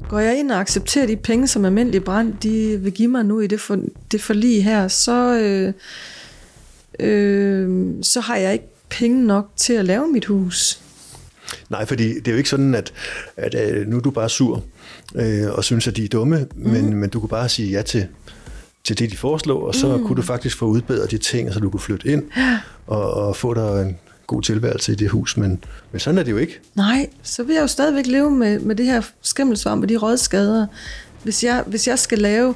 går 0.09 0.19
jeg 0.19 0.39
ind 0.39 0.51
og 0.51 0.59
accepterer 0.59 1.07
de 1.07 1.15
penge, 1.15 1.47
som 1.47 1.65
almindelig 1.65 2.03
brand, 2.03 2.33
de 2.43 2.77
vil 2.77 2.91
give 2.91 3.07
mig 3.07 3.25
nu 3.25 3.39
i 3.39 3.47
det, 3.47 3.61
for, 3.61 3.79
det 4.11 4.21
forlig 4.21 4.63
her, 4.63 4.87
så, 4.87 5.39
øh, 5.39 5.73
øh, 6.99 7.89
så 8.01 8.19
har 8.19 8.35
jeg 8.35 8.53
ikke 8.53 8.65
penge 8.89 9.25
nok 9.25 9.49
til 9.57 9.73
at 9.73 9.85
lave 9.85 10.07
mit 10.07 10.25
hus. 10.25 10.79
Nej, 11.69 11.85
fordi 11.85 12.19
det 12.19 12.27
er 12.27 12.31
jo 12.31 12.37
ikke 12.37 12.49
sådan, 12.49 12.75
at, 12.75 12.93
at, 13.37 13.55
at 13.55 13.87
nu 13.87 13.97
er 13.97 14.01
du 14.01 14.11
bare 14.11 14.29
sur 14.29 14.63
øh, 15.15 15.51
og 15.51 15.63
synes, 15.63 15.87
at 15.87 15.97
de 15.97 16.03
er 16.03 16.09
dumme, 16.09 16.47
mm. 16.55 16.69
men, 16.69 16.95
men 16.95 17.09
du 17.09 17.19
kunne 17.19 17.29
bare 17.29 17.49
sige 17.49 17.71
ja 17.71 17.81
til, 17.81 18.07
til 18.83 18.99
det, 18.99 19.11
de 19.11 19.17
foreslår, 19.17 19.67
og 19.67 19.75
så 19.75 19.97
mm. 19.97 20.07
kunne 20.07 20.15
du 20.15 20.21
faktisk 20.21 20.57
få 20.57 20.65
udbedret 20.65 21.11
de 21.11 21.17
ting, 21.17 21.53
så 21.53 21.59
du 21.59 21.69
kunne 21.69 21.79
flytte 21.79 22.07
ind 22.07 22.23
og, 22.87 23.13
og 23.13 23.35
få 23.35 23.53
dig 23.53 23.81
en 23.81 23.97
god 24.27 24.41
tilværelse 24.41 24.91
i 24.91 24.95
det 24.95 25.09
hus, 25.09 25.37
men, 25.37 25.63
men 25.91 25.99
sådan 25.99 26.17
er 26.17 26.23
det 26.23 26.31
jo 26.31 26.37
ikke. 26.37 26.59
Nej, 26.75 27.09
så 27.23 27.43
vil 27.43 27.53
jeg 27.53 27.61
jo 27.61 27.67
stadigvæk 27.67 28.05
leve 28.05 28.31
med, 28.31 28.59
med 28.59 28.75
det 28.75 28.85
her 28.85 29.01
skimmelsvamp 29.21 29.83
og 29.83 29.89
de 29.89 29.97
rådskader. 29.97 30.67
Hvis 31.23 31.43
jeg, 31.43 31.63
hvis 31.67 31.87
jeg 31.87 31.99
skal 31.99 32.17
lave, 32.19 32.55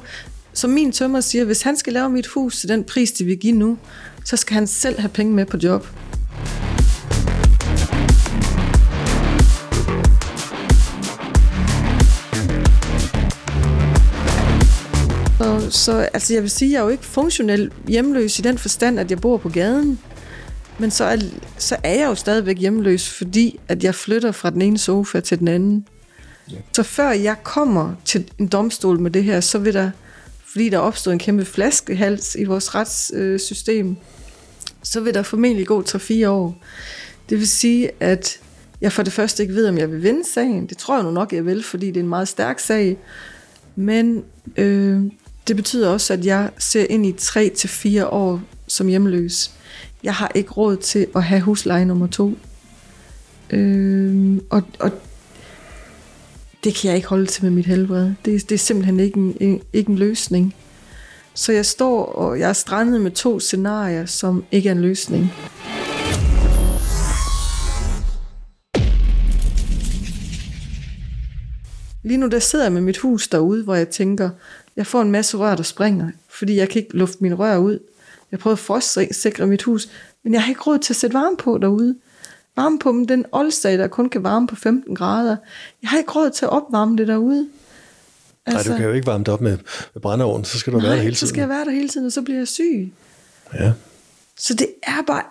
som 0.52 0.70
min 0.70 0.92
tømmer 0.92 1.20
siger, 1.20 1.44
hvis 1.44 1.62
han 1.62 1.76
skal 1.76 1.92
lave 1.92 2.10
mit 2.10 2.26
hus 2.26 2.60
til 2.60 2.68
den 2.68 2.84
pris, 2.84 3.12
de 3.12 3.24
vil 3.24 3.38
give 3.38 3.52
nu, 3.52 3.78
så 4.24 4.36
skal 4.36 4.54
han 4.54 4.66
selv 4.66 5.00
have 5.00 5.08
penge 5.08 5.34
med 5.34 5.46
på 5.46 5.58
job. 5.62 5.86
Så, 15.38 15.70
så 15.70 16.08
altså 16.14 16.34
jeg 16.34 16.42
vil 16.42 16.50
sige, 16.50 16.68
at 16.68 16.72
jeg 16.72 16.78
er 16.78 16.82
jo 16.82 16.88
ikke 16.88 17.04
funktionelt 17.04 17.72
hjemløs 17.88 18.38
i 18.38 18.42
den 18.42 18.58
forstand, 18.58 19.00
at 19.00 19.10
jeg 19.10 19.20
bor 19.20 19.36
på 19.36 19.48
gaden. 19.48 19.98
Men 20.78 20.90
så 20.90 21.04
er, 21.04 21.16
så 21.58 21.76
er 21.82 21.94
jeg 21.94 22.06
jo 22.06 22.14
stadigvæk 22.14 22.58
hjemløs, 22.58 23.10
fordi 23.10 23.60
at 23.68 23.84
jeg 23.84 23.94
flytter 23.94 24.32
fra 24.32 24.50
den 24.50 24.62
ene 24.62 24.78
sofa 24.78 25.20
til 25.20 25.38
den 25.38 25.48
anden. 25.48 25.86
Ja. 26.50 26.56
Så 26.72 26.82
før 26.82 27.10
jeg 27.10 27.36
kommer 27.42 27.94
til 28.04 28.30
en 28.38 28.46
domstol 28.46 29.00
med 29.00 29.10
det 29.10 29.24
her, 29.24 29.40
så 29.40 29.58
vil 29.58 29.74
der, 29.74 29.90
fordi 30.44 30.68
der 30.68 30.78
opstår 30.78 31.12
en 31.12 31.18
kæmpe 31.18 31.44
flaskehals 31.44 32.36
i 32.38 32.44
vores 32.44 32.74
retssystem, 32.74 33.96
så 34.82 35.00
vil 35.00 35.14
der 35.14 35.22
formentlig 35.22 35.66
gå 35.66 35.82
3-4 35.82 36.26
år. 36.26 36.64
Det 37.28 37.38
vil 37.38 37.48
sige, 37.48 37.90
at 38.00 38.38
jeg 38.80 38.92
for 38.92 39.02
det 39.02 39.12
første 39.12 39.42
ikke 39.42 39.54
ved, 39.54 39.68
om 39.68 39.78
jeg 39.78 39.92
vil 39.92 40.02
vinde 40.02 40.32
sagen. 40.34 40.66
Det 40.66 40.78
tror 40.78 40.96
jeg 40.96 41.04
nu 41.04 41.10
nok, 41.10 41.32
jeg 41.32 41.46
vil, 41.46 41.62
fordi 41.62 41.86
det 41.86 41.96
er 41.96 42.00
en 42.00 42.08
meget 42.08 42.28
stærk 42.28 42.58
sag. 42.58 42.96
Men 43.76 44.24
øh, 44.56 45.02
det 45.48 45.56
betyder 45.56 45.88
også, 45.88 46.12
at 46.12 46.24
jeg 46.24 46.50
ser 46.58 46.86
ind 46.90 47.06
i 47.06 47.12
3-4 47.12 48.04
år 48.04 48.40
som 48.66 48.86
hjemløs. 48.86 49.50
Jeg 50.02 50.14
har 50.14 50.32
ikke 50.34 50.50
råd 50.50 50.76
til 50.76 51.06
at 51.16 51.22
have 51.22 51.40
husleje 51.40 51.84
nummer 51.84 52.06
to. 52.06 52.38
Øh, 53.50 54.38
og, 54.50 54.62
og 54.80 54.90
det 56.64 56.74
kan 56.74 56.88
jeg 56.88 56.96
ikke 56.96 57.08
holde 57.08 57.26
til 57.26 57.44
med 57.44 57.50
mit 57.50 57.66
helbred. 57.66 58.12
Det, 58.24 58.48
det 58.48 58.52
er 58.52 58.58
simpelthen 58.58 59.00
ikke 59.00 59.18
en, 59.18 59.36
en, 59.40 59.62
ikke 59.72 59.90
en 59.90 59.98
løsning. 59.98 60.54
Så 61.34 61.52
jeg 61.52 61.66
står 61.66 62.04
og 62.04 62.38
jeg 62.38 62.48
er 62.48 62.52
strandet 62.52 63.00
med 63.00 63.10
to 63.10 63.40
scenarier, 63.40 64.06
som 64.06 64.44
ikke 64.50 64.68
er 64.68 64.72
en 64.72 64.80
løsning. 64.80 65.32
lige 72.08 72.18
nu 72.18 72.26
der 72.26 72.38
sidder 72.38 72.64
jeg 72.64 72.72
med 72.72 72.80
mit 72.80 72.98
hus 72.98 73.28
derude, 73.28 73.64
hvor 73.64 73.74
jeg 73.74 73.88
tænker, 73.88 74.30
jeg 74.76 74.86
får 74.86 75.02
en 75.02 75.10
masse 75.10 75.36
rør, 75.36 75.56
der 75.56 75.62
springer, 75.62 76.10
fordi 76.28 76.56
jeg 76.56 76.68
kan 76.68 76.82
ikke 76.82 76.96
lufte 76.96 77.18
mine 77.20 77.34
rør 77.34 77.56
ud. 77.56 77.78
Jeg 78.30 78.38
prøver 78.38 78.52
at 78.52 78.58
frostsikre 78.58 79.46
mit 79.46 79.62
hus, 79.62 79.88
men 80.24 80.34
jeg 80.34 80.42
har 80.42 80.48
ikke 80.48 80.62
råd 80.62 80.78
til 80.78 80.92
at 80.92 80.96
sætte 80.96 81.14
varme 81.14 81.36
på 81.36 81.58
derude. 81.58 81.96
Varme 82.56 82.78
på 82.78 83.04
den 83.08 83.24
oldsdag, 83.32 83.78
der 83.78 83.88
kun 83.88 84.08
kan 84.08 84.22
varme 84.22 84.46
på 84.46 84.56
15 84.56 84.94
grader. 84.94 85.36
Jeg 85.82 85.90
har 85.90 85.98
ikke 85.98 86.12
råd 86.12 86.30
til 86.30 86.44
at 86.44 86.50
opvarme 86.50 86.96
det 86.96 87.08
derude. 87.08 87.48
Altså, 88.46 88.68
Nej, 88.68 88.76
du 88.76 88.80
kan 88.80 88.88
jo 88.88 88.94
ikke 88.94 89.06
varme 89.06 89.24
det 89.24 89.34
op 89.34 89.40
med, 89.40 89.58
med 89.94 90.02
brændeovnen, 90.02 90.44
så 90.44 90.58
skal 90.58 90.72
du 90.72 90.78
nej, 90.78 90.86
være 90.86 90.96
der 90.96 91.02
hele 91.02 91.14
tiden. 91.14 91.26
så 91.26 91.26
skal 91.26 91.40
jeg 91.40 91.48
være 91.48 91.64
der 91.64 91.70
hele 91.70 91.88
tiden, 91.88 92.06
og 92.06 92.12
så 92.12 92.22
bliver 92.22 92.38
jeg 92.38 92.48
syg. 92.48 92.92
Ja. 93.54 93.72
Så 94.38 94.54
det 94.54 94.68
er 94.82 95.02
bare 95.06 95.22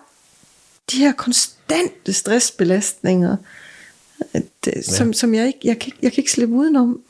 de 0.90 0.98
her 0.98 1.12
konstante 1.12 2.12
stressbelastninger, 2.12 3.36
det, 4.64 4.72
ja. 4.76 4.82
som, 4.82 5.12
som 5.12 5.34
jeg 5.34 5.46
ikke, 5.46 5.58
jeg 5.64 5.78
kan, 5.78 5.92
jeg 6.02 6.12
kan 6.12 6.20
ikke 6.20 6.32
slippe 6.32 6.54
udenom. 6.54 7.00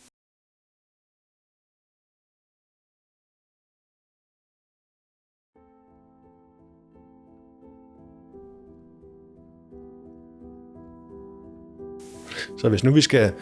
Så 12.60 12.68
hvis 12.68 12.84
nu 12.84 12.92
vi 12.92 13.00
skal 13.00 13.32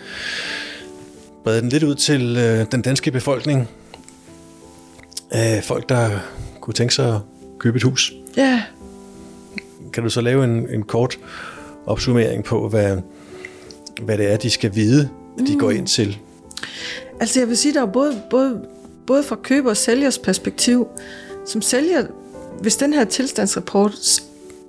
brede 1.45 1.61
den 1.61 1.69
lidt 1.69 1.83
ud 1.83 1.95
til 1.95 2.37
øh, 2.37 2.67
den 2.73 2.83
danske 2.83 3.11
befolkning, 3.11 3.69
øh, 5.35 5.63
folk 5.63 5.89
der 5.89 6.11
kunne 6.61 6.75
tænke 6.75 6.95
sig 6.95 7.15
at 7.15 7.21
købe 7.59 7.77
et 7.77 7.83
hus, 7.83 8.13
Ja, 8.37 8.63
kan 9.93 10.03
du 10.03 10.11
så 10.11 10.21
lave 10.21 10.45
en, 10.45 10.71
en 10.71 10.83
kort 10.83 11.19
opsummering 11.87 12.45
på, 12.45 12.69
hvad, 12.69 12.99
hvad 14.03 14.19
det 14.19 14.33
er, 14.33 14.37
de 14.37 14.51
skal 14.51 14.75
vide, 14.75 15.11
at 15.39 15.47
de 15.47 15.53
mm. 15.53 15.59
går 15.59 15.71
ind 15.71 15.87
til? 15.87 16.19
altså 17.21 17.41
jeg 17.41 17.49
vil 17.49 17.57
sige, 17.57 17.75
der 17.75 17.83
er 17.83 17.87
både, 17.87 18.23
både, 18.31 18.63
både 19.07 19.23
fra 19.23 19.37
køber 19.43 19.71
og 19.71 19.77
sælgers 19.77 20.19
perspektiv, 20.19 20.89
som 21.47 21.63
sælger, 21.63 22.07
hvis 22.61 22.77
den 22.77 22.93
her 22.93 23.05
tilstandsrapport, 23.05 24.21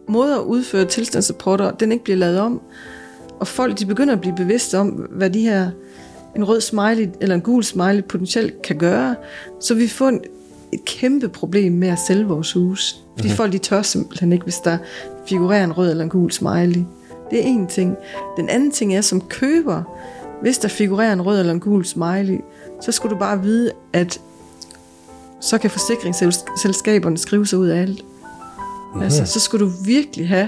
måde 0.08 0.36
at 0.36 0.42
udføre 0.42 0.86
tilstandsrapporter, 0.86 1.72
den 1.72 1.92
ikke 1.92 2.04
bliver 2.04 2.18
lavet 2.18 2.40
om, 2.40 2.62
og 3.40 3.48
folk 3.48 3.80
de 3.80 3.86
begynder 3.86 4.14
at 4.14 4.22
blive 4.22 4.36
bevidste 4.36 4.78
om, 4.78 4.88
hvad 4.90 5.30
de 5.30 5.42
her, 5.42 5.70
en 6.36 6.44
rød 6.44 6.62
smiley 6.62 7.10
eller 7.22 7.36
en 7.36 7.42
gul 7.42 7.64
smiley 7.64 8.04
potentielt 8.04 8.62
kan 8.62 8.78
gøre, 8.78 9.16
så 9.60 9.76
vi 9.76 9.88
får 9.88 10.08
en, 10.08 10.22
et 10.72 10.86
kæmpe 10.86 11.30
problem 11.30 11.74
med 11.74 11.88
at 11.88 12.00
sælge 12.08 12.26
vores 12.26 12.54
hus. 12.54 12.96
Fordi 13.16 13.28
mm-hmm. 13.28 13.38
folk 13.38 13.52
de 13.54 13.58
tør 13.58 13.82
simpelthen 13.82 14.34
ikke, 14.34 14.44
hvis 14.44 14.58
der 14.58 14.78
figurerer 15.28 15.64
en 15.64 15.78
rød 15.78 15.92
eller 15.92 16.04
en 16.04 16.10
gul 16.10 16.32
smiley. 16.32 16.84
Det 17.32 17.40
er 17.40 17.44
en 17.44 17.68
ting. 17.68 17.96
Den 18.38 18.50
anden 18.50 18.72
ting 18.72 18.96
er, 18.96 19.02
som 19.02 19.22
køber, 19.22 19.84
hvis 20.42 20.58
der 20.58 20.68
figurerer 20.68 21.14
en 21.14 21.22
rød 21.22 21.40
eller 21.40 21.54
en 21.54 21.60
gul 21.60 21.86
smiley, 21.86 22.40
så 22.82 22.92
skal 22.92 23.10
du 23.10 23.16
bare 23.16 23.44
vide, 23.44 23.72
at 23.94 24.22
så 25.42 25.58
kan 25.58 25.70
forsikringsselskaberne 25.70 27.18
skrive 27.18 27.48
sig 27.48 27.60
ud 27.60 27.68
af 27.68 27.82
alt. 27.82 28.04
Mm-hmm. 28.04 29.02
Altså, 29.02 29.26
så 29.26 29.40
skal 29.40 29.60
du 29.60 29.72
virkelig 29.86 30.28
have 30.28 30.48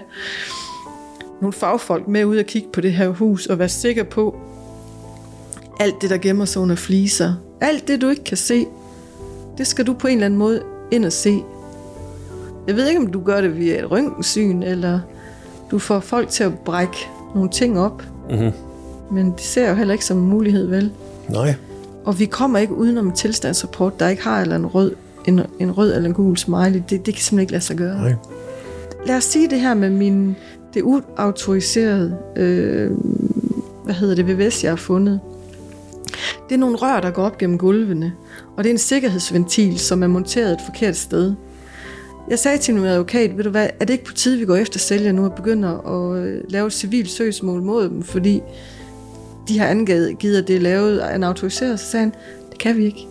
nogle 1.42 1.54
fagfolk 1.54 2.08
med 2.08 2.26
ud 2.26 2.38
og 2.38 2.46
kigge 2.46 2.68
på 2.74 2.82
det 2.82 2.94
her 2.94 3.10
hus, 3.10 3.46
og 3.46 3.60
være 3.60 3.70
sikker 3.70 4.04
på, 4.04 4.36
alt 5.80 6.02
det, 6.02 6.10
der 6.10 6.18
gemmer 6.18 6.46
sig 6.46 6.62
under 6.62 6.76
fliser, 6.76 7.34
alt 7.62 7.88
det, 7.88 8.02
du 8.02 8.10
ikke 8.10 8.24
kan 8.24 8.38
se, 8.38 8.66
det 9.58 9.68
skal 9.68 9.88
du 9.88 9.94
på 9.94 10.08
en 10.08 10.14
eller 10.14 10.26
anden 10.26 10.38
måde 10.40 10.62
ind 10.92 11.06
og 11.06 11.12
se. 11.12 11.44
Jeg 12.68 12.76
ved 12.76 12.88
ikke, 12.88 13.00
om 13.02 13.08
du 13.08 13.24
gør 13.24 13.42
det 13.42 13.58
via 13.58 13.80
et 13.80 13.92
røntgensyn, 13.92 14.64
eller 14.64 15.00
du 15.72 15.80
får 15.80 16.00
folk 16.00 16.30
til 16.30 16.44
at 16.44 16.60
brække 16.60 16.98
nogle 17.36 17.50
ting 17.50 17.80
op. 17.80 18.04
Mm-hmm. 18.30 18.52
Men 19.12 19.32
det 19.32 19.42
ser 19.42 19.70
jo 19.70 19.76
heller 19.76 19.94
ikke 19.94 20.06
som 20.06 20.18
en 20.18 20.28
mulighed, 20.28 20.68
vel? 20.68 20.92
Nej. 21.30 21.56
Og 22.06 22.20
vi 22.20 22.26
kommer 22.26 22.60
ikke 22.60 22.74
udenom 22.74 23.08
en 23.08 23.14
tilstandsrapport, 23.14 24.00
der 24.00 24.08
ikke 24.08 24.24
har 24.24 24.42
eller 24.42 24.56
en 24.56 24.66
rød, 24.66 24.96
en, 25.26 25.42
en 25.60 25.72
rød 25.72 25.96
eller 25.96 26.10
en 26.10 26.16
gul 26.16 26.38
smiley. 26.38 26.82
Det, 26.90 27.06
det 27.06 27.14
kan 27.14 27.24
simpelthen 27.24 27.40
ikke 27.40 27.52
lade 27.52 27.64
sig 27.64 27.78
gøre. 27.78 28.02
Nej. 28.02 28.14
Lad 29.06 29.18
os 29.18 29.24
sige 29.24 29.50
det 29.50 29.60
her 29.60 29.74
med 29.74 29.90
min, 29.90 30.36
det 30.74 30.82
uautoriserede, 30.82 32.18
øh, 32.36 32.92
hvad 33.84 33.94
hedder 33.96 34.16
det, 34.16 34.28
VVS, 34.28 34.64
jeg 34.64 34.72
har 34.72 34.76
fundet. 34.76 35.20
Det 36.50 36.56
er 36.56 36.60
nogle 36.60 36.78
rør, 36.78 37.00
der 37.00 37.12
går 37.12 37.24
op 37.24 37.38
gennem 37.38 37.58
gulvene, 37.58 38.14
og 38.58 38.64
det 38.64 38.70
er 38.70 38.74
en 38.74 38.78
sikkerhedsventil, 38.78 39.80
som 39.80 40.04
er 40.04 40.08
monteret 40.08 40.52
et 40.52 40.60
forkert 40.66 40.96
sted. 40.96 41.34
Jeg 42.30 42.40
sagde 42.40 42.58
til 42.58 42.76
min 42.76 42.86
advokat, 42.86 43.38
ved 43.38 43.44
du 43.44 43.50
hvad, 43.50 43.70
er 43.80 43.86
det 43.86 43.94
ikke 43.94 44.06
på 44.06 44.14
tide, 44.14 44.40
vi 44.40 44.46
går 44.46 44.56
efter 44.56 44.80
sælger 44.80 45.12
nu 45.12 45.26
og 45.26 45.34
begynder 45.34 45.88
at 45.88 46.24
øh, 46.24 46.42
lave 46.50 46.68
et 46.68 46.74
civilt 46.74 47.10
søgsmål 47.10 47.62
mod 47.62 47.90
dem, 47.90 48.04
fordi 48.04 48.42
de 49.48 49.60
har 49.60 49.68
angivet, 49.68 50.18
at 50.38 50.48
det 50.48 50.56
er 50.56 50.60
lavet 50.60 51.00
af 51.00 51.16
en 51.16 51.24
autoriseret, 51.24 51.80
så 51.80 51.86
sagde 51.86 52.04
han, 52.04 52.14
det 52.50 52.60
kan 52.60 52.78
vi 52.78 52.86
ikke. 52.86 53.08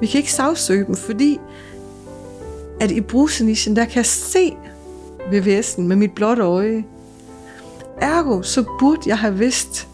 Vi 0.00 0.06
kan 0.06 0.18
ikke 0.18 0.32
sagsøge 0.32 0.84
dem, 0.86 0.94
fordi 0.94 1.38
at 2.80 2.90
i 2.90 3.00
brusenischen, 3.00 3.76
der 3.76 3.84
kan 3.84 3.96
jeg 3.96 4.06
se 4.06 4.56
VVS'en 5.32 5.80
med 5.80 5.96
mit 5.96 6.12
blotte 6.12 6.42
øje. 6.42 6.84
Ergo, 8.00 8.42
så 8.42 8.64
burde 8.78 9.00
jeg 9.06 9.18
have 9.18 9.34
vidst, 9.34 9.88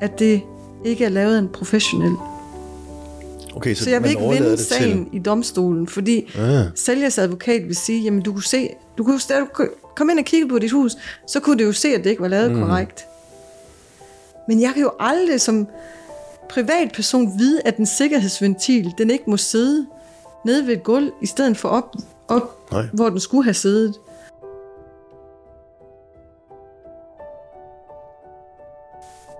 at 0.00 0.18
det 0.18 0.42
ikke 0.84 1.04
er 1.04 1.08
lavet 1.08 1.34
af 1.34 1.38
en 1.38 1.48
professionel. 1.48 2.16
Okay, 3.56 3.74
så, 3.74 3.84
Så 3.84 3.90
jeg 3.90 4.02
vil 4.02 4.10
ikke 4.10 4.22
vinde 4.22 4.56
sagen 4.64 5.08
i 5.12 5.18
domstolen, 5.18 5.88
fordi 5.88 6.32
Ah. 6.38 6.64
sælgers 6.74 7.18
advokat 7.18 7.66
vil 7.66 7.76
sige, 7.76 8.02
jamen 8.02 8.22
du 8.22 8.32
kunne 8.32 8.42
se, 8.42 8.68
du 8.98 9.04
kunne, 9.04 9.20
da 9.28 9.40
du 9.40 9.46
kom 9.96 10.10
ind 10.10 10.18
og 10.18 10.24
kigge 10.24 10.48
på 10.48 10.58
dit 10.58 10.70
hus, 10.70 10.92
så 11.26 11.40
kunne 11.40 11.58
du 11.58 11.64
jo 11.64 11.72
se, 11.72 11.88
at 11.88 12.04
det 12.04 12.10
ikke 12.10 12.22
var 12.22 12.28
lavet 12.28 12.52
mm. 12.52 12.60
korrekt. 12.60 13.06
Men 14.48 14.60
jeg 14.60 14.70
kan 14.72 14.82
jo 14.82 14.90
aldrig 15.00 15.40
som 15.40 15.66
privatperson 16.50 17.38
vide, 17.38 17.60
at 17.64 17.76
en 17.76 17.86
sikkerhedsventil, 17.86 18.92
den 18.98 19.10
ikke 19.10 19.24
må 19.26 19.36
sidde 19.36 19.86
nede 20.44 20.66
ved 20.66 20.74
et 20.74 20.82
gulv, 20.82 21.12
i 21.22 21.26
stedet 21.26 21.56
for 21.56 21.68
op, 21.68 21.94
op 22.28 22.72
Nej. 22.72 22.86
hvor 22.92 23.08
den 23.08 23.20
skulle 23.20 23.44
have 23.44 23.54
siddet. 23.54 23.94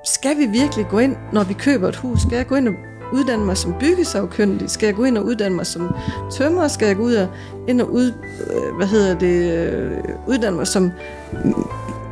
Skal 0.05 0.39
vi 0.39 0.47
virkelig 0.47 0.87
gå 0.91 0.99
ind, 0.99 1.17
når 1.33 1.45
vi 1.45 1.55
køber 1.55 1.89
et 1.89 1.97
hus? 1.97 2.21
Skal 2.21 2.37
jeg 2.37 2.47
gå 2.47 2.55
ind 2.55 2.69
og 2.69 2.75
uddanne 3.13 3.45
mig 3.45 3.57
som 3.57 3.75
byggesagkyndig? 3.81 4.71
Skal 4.71 4.87
jeg 4.87 4.95
gå 4.95 5.05
ind 5.05 5.19
og 5.19 5.25
uddanne 5.25 5.57
mig 5.57 5.67
som 5.67 5.95
tømrer? 6.33 6.69
Skal 6.69 6.87
jeg 6.87 6.97
gå 6.97 7.03
ud 7.03 7.15
og, 7.15 7.29
ind 7.69 7.81
og 7.81 7.93
ud, 7.93 8.13
øh, 8.51 8.77
hvad 8.77 8.87
hedder 8.87 9.19
det, 9.19 9.53
øh, 9.53 9.99
uddanne 10.27 10.57
mig 10.57 10.67
som 10.67 10.93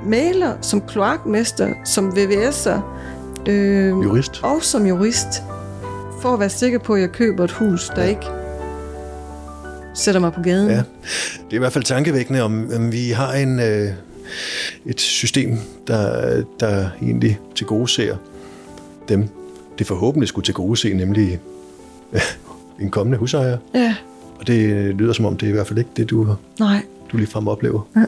maler, 0.04 0.52
som 0.60 0.80
kloakmester, 0.80 1.68
som 1.84 2.08
VVS'er 2.08 2.80
øh, 3.48 3.88
Jurist. 3.88 4.40
og 4.42 4.62
som 4.62 4.86
jurist, 4.86 5.42
for 6.20 6.28
at 6.28 6.40
være 6.40 6.50
sikker 6.50 6.78
på, 6.78 6.94
at 6.94 7.00
jeg 7.00 7.10
køber 7.12 7.44
et 7.44 7.50
hus, 7.50 7.88
der 7.88 8.02
ikke 8.02 8.26
sætter 9.94 10.20
mig 10.20 10.32
på 10.32 10.42
gaden. 10.42 10.70
Ja. 10.70 10.76
Det 10.76 11.50
er 11.50 11.54
i 11.54 11.58
hvert 11.58 11.72
fald 11.72 11.84
tankevækkende, 11.84 12.42
om, 12.42 12.70
om 12.76 12.92
vi 12.92 13.10
har 13.10 13.32
en, 13.32 13.60
øh, 13.60 13.88
et 14.86 15.00
system, 15.00 15.58
der, 15.86 16.42
der 16.60 16.88
egentlig 17.02 17.38
til 17.54 17.66
gode 17.66 17.88
ser 17.88 18.16
dem, 19.08 19.28
det 19.78 19.86
forhåbentlig 19.86 20.28
skulle 20.28 20.44
til 20.44 20.54
gode 20.54 20.76
se, 20.76 20.94
nemlig 20.94 21.40
øh, 22.12 22.20
en 22.80 22.90
kommende 22.90 23.18
husejer. 23.18 23.58
ja 23.74 23.94
Og 24.40 24.46
det 24.46 24.94
lyder 24.94 25.12
som 25.12 25.24
om, 25.24 25.36
det 25.36 25.46
er 25.46 25.50
i 25.50 25.54
hvert 25.54 25.66
fald 25.66 25.78
ikke 25.78 25.90
det, 25.96 26.10
du, 26.10 26.36
nej. 26.58 26.82
du 27.12 27.16
ligefrem 27.16 27.48
oplever. 27.48 27.88
Ja. 27.96 28.04